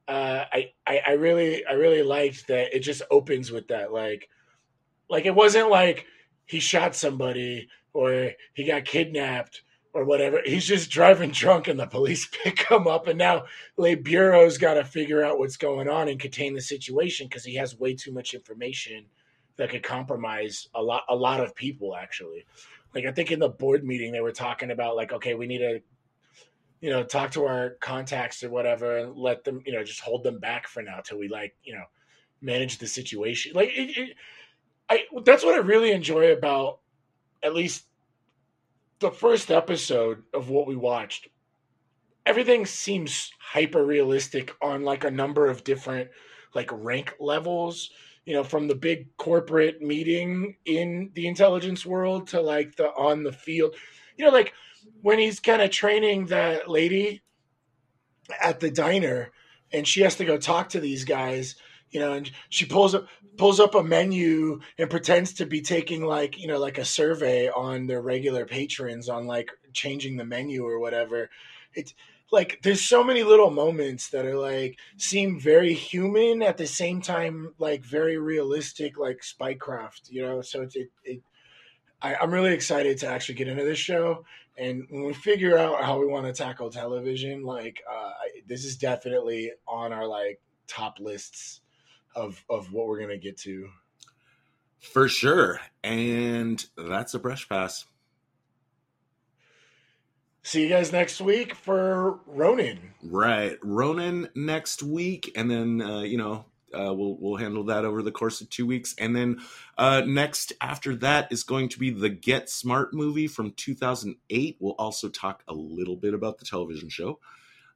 uh, 0.09 0.45
I, 0.53 0.73
I, 0.87 1.03
I 1.07 1.13
really 1.13 1.65
I 1.65 1.73
really 1.73 2.03
liked 2.03 2.49
that 2.49 2.75
it 2.75 2.81
just 2.81 3.03
opens 3.11 3.53
with 3.53 3.69
that 3.69 3.93
like 3.93 4.29
like 5.09 5.25
it 5.25 5.35
wasn't 5.35 5.71
like 5.71 6.07
he 6.47 6.59
shot 6.59 6.97
somebody 6.97 7.69
or 7.93 8.33
he 8.55 8.65
got 8.65 8.85
kidnapped 8.85 9.63
or 9.93 10.05
whatever. 10.05 10.41
He's 10.45 10.67
just 10.67 10.91
driving 10.91 11.31
drunk 11.33 11.69
and 11.69 11.79
the 11.79 11.87
police 11.87 12.29
pick 12.45 12.69
him 12.71 12.87
up. 12.87 13.07
And 13.07 13.19
now 13.19 13.45
Le 13.77 13.97
Bureau's 13.97 14.59
got 14.59 14.75
to 14.75 14.85
figure 14.85 15.25
out 15.25 15.39
what's 15.39 15.57
going 15.57 15.89
on 15.89 16.09
and 16.09 16.19
contain 16.19 16.55
the 16.55 16.61
situation 16.61 17.27
because 17.29 17.45
he 17.45 17.55
has 17.57 17.79
way 17.79 17.95
too 17.95 18.13
much 18.13 18.35
information 18.35 19.07
that 19.57 19.71
could 19.71 19.83
compromise 19.83 20.69
a 20.75 20.83
lot, 20.83 21.05
a 21.09 21.15
lot 21.15 21.41
of 21.41 21.55
people 21.55 21.95
actually. 21.95 22.47
Like 22.95 23.07
I 23.07 23.13
think 23.13 23.31
in 23.31 23.39
the 23.39 23.49
board 23.49 23.85
meeting, 23.85 24.13
they 24.13 24.21
were 24.21 24.33
talking 24.33 24.71
about 24.71 24.97
like, 24.97 25.13
okay, 25.13 25.35
we 25.35 25.47
need 25.47 25.59
to 25.59 25.81
you 26.81 26.91
know, 26.91 27.03
talk 27.03 27.31
to 27.33 27.45
our 27.45 27.77
contacts 27.81 28.43
or 28.43 28.51
whatever, 28.51 28.99
and 28.99 29.17
let 29.17 29.45
them, 29.45 29.63
you 29.67 29.73
know, 29.73 29.85
just 29.85 30.01
hold 30.01 30.23
them 30.23 30.39
back 30.39 30.67
for 30.67 30.83
now 30.83 31.01
till 31.01 31.19
we 31.19 31.29
like, 31.29 31.55
you 31.63 31.75
know, 31.75 31.85
manage 32.41 32.79
the 32.79 32.87
situation. 32.87 33.53
Like, 33.55 33.69
it, 33.69 33.97
it, 33.99 34.17
I 34.89 35.05
that's 35.25 35.45
what 35.45 35.55
I 35.55 35.59
really 35.59 35.93
enjoy 35.93 36.33
about 36.33 36.81
at 37.43 37.55
least 37.55 37.85
the 38.99 39.11
first 39.11 39.51
episode 39.51 40.23
of 40.33 40.49
what 40.49 40.67
we 40.67 40.77
watched. 40.77 41.29
Everything 42.27 42.67
seems 42.67 43.31
hyper 43.39 43.85
realistic 43.85 44.55
on 44.61 44.83
like 44.83 45.05
a 45.05 45.11
number 45.11 45.47
of 45.47 45.65
different 45.65 46.11
like 46.55 46.71
rank 46.73 47.15
levels 47.21 47.91
you 48.31 48.37
know 48.37 48.45
from 48.45 48.69
the 48.69 48.77
big 48.77 49.17
corporate 49.17 49.83
meeting 49.83 50.55
in 50.65 51.11
the 51.15 51.27
intelligence 51.27 51.85
world 51.85 52.29
to 52.29 52.41
like 52.41 52.77
the 52.77 52.87
on 52.91 53.25
the 53.25 53.33
field. 53.33 53.75
You 54.17 54.25
know 54.25 54.31
like 54.31 54.53
when 55.03 55.19
he's 55.19 55.41
kind 55.41 55.61
of 55.61 55.71
training 55.73 56.27
that 56.27 56.71
lady 56.71 57.23
at 58.41 58.61
the 58.61 58.71
diner 58.71 59.33
and 59.73 59.85
she 59.85 60.03
has 60.03 60.15
to 60.15 60.25
go 60.25 60.39
talk 60.39 60.69
to 60.69 60.79
these 60.79 61.05
guys 61.05 61.57
you 61.91 61.99
know 61.99 62.13
and 62.13 62.31
she 62.51 62.67
pulls 62.67 62.95
up 62.95 63.09
pulls 63.37 63.59
up 63.59 63.75
a 63.75 63.83
menu 63.83 64.61
and 64.79 64.89
pretends 64.89 65.33
to 65.33 65.45
be 65.45 65.61
taking 65.61 66.05
like 66.05 66.39
you 66.39 66.47
know 66.47 66.61
like 66.61 66.79
a 66.79 66.85
survey 66.85 67.49
on 67.49 67.89
their 67.89 68.01
regular 68.01 68.47
patrons 68.47 69.09
on 69.09 69.27
like 69.27 69.51
changing 69.73 70.17
the 70.17 70.25
menu 70.25 70.65
or 70.65 70.79
whatever. 70.79 71.31
It's 71.75 71.95
like 72.31 72.61
there's 72.63 72.83
so 72.83 73.03
many 73.03 73.23
little 73.23 73.51
moments 73.51 74.11
that 74.11 74.25
are 74.25 74.39
like 74.39 74.79
seem 74.97 75.39
very 75.39 75.75
human 75.75 76.43
at 76.43 76.57
the 76.57 76.67
same 76.67 77.01
time 77.01 77.55
like 77.59 77.83
very 77.83 78.19
realistic 78.19 78.99
like 78.99 79.21
spycraft 79.21 80.11
you 80.11 80.23
know? 80.23 80.41
So 80.43 80.63
it's 80.63 80.77
it, 80.77 80.91
it 81.05 81.23
I, 82.03 82.15
i'm 82.17 82.33
really 82.33 82.53
excited 82.53 82.99
to 82.99 83.09
actually 83.09 83.35
get 83.35 83.49
into 83.49 83.65
this 83.65 83.79
show. 83.79 84.25
And 84.57 84.87
when 84.91 85.05
we 85.05 85.15
figure 85.15 85.57
out 85.57 85.83
how 85.83 85.99
we 85.99 86.07
want 86.07 86.27
to 86.27 86.33
tackle 86.33 86.71
television 86.71 87.43
like 87.43 87.83
uh, 87.91 88.11
this 88.47 88.65
is 88.65 88.77
definitely 88.77 89.53
on 89.67 89.93
our 89.93 90.07
like 90.07 90.41
top 90.67 90.99
lists 91.01 91.61
of 92.15 92.43
of 92.49 92.73
what 92.73 92.87
we're 92.87 93.01
gonna 93.01 93.19
get 93.19 93.37
to. 93.39 93.69
For 94.81 95.09
sure. 95.09 95.61
And 95.85 96.65
that's 96.77 97.15
a 97.15 97.19
brush 97.19 97.49
pass 97.49 97.85
See 100.43 100.63
you 100.63 100.69
guys 100.69 100.91
next 100.91 101.21
week 101.21 101.55
for 101.55 102.19
Ronin. 102.27 102.95
Right, 103.03 103.59
Ronin 103.63 104.29
next 104.35 104.83
week, 104.83 105.33
and 105.37 105.51
then 105.51 105.83
uh, 105.83 106.01
you 106.01 106.17
know 106.17 106.47
uh, 106.73 106.95
we'll 106.95 107.17
we'll 107.21 107.37
handle 107.37 107.65
that 107.65 107.85
over 107.85 108.03
the 108.03 108.11
course 108.11 108.41
of 108.41 108.49
two 108.49 108.67
weeks, 108.67 108.95
and 108.99 109.15
then 109.15 109.41
uh, 109.77 110.03
next 110.07 110.53
after 110.61 110.97
that 110.97 111.31
is 111.31 111.43
going 111.43 111.69
to 111.69 111.79
be 111.79 111.91
the 111.91 112.09
Get 112.09 112.49
Smart 112.49 112.95
movie 112.95 113.27
from 113.27 113.53
2008. 113.53 114.57
We'll 114.59 114.73
also 114.73 115.09
talk 115.09 115.43
a 115.47 115.55
little 115.55 115.97
bit 115.97 116.15
about 116.15 116.39
the 116.39 116.47
television 116.47 116.89
show 116.89 117.19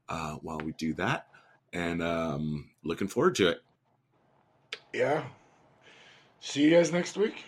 uh, 0.09 0.37
while 0.37 0.59
we 0.59 0.73
do 0.73 0.95
that, 0.95 1.27
and 1.73 2.03
um, 2.03 2.71
looking 2.83 3.09
forward 3.09 3.35
to 3.37 3.49
it. 3.49 3.63
Yeah. 4.93 5.25
See 6.41 6.63
you 6.63 6.71
guys 6.71 6.93
next 6.93 7.17
week. 7.17 7.45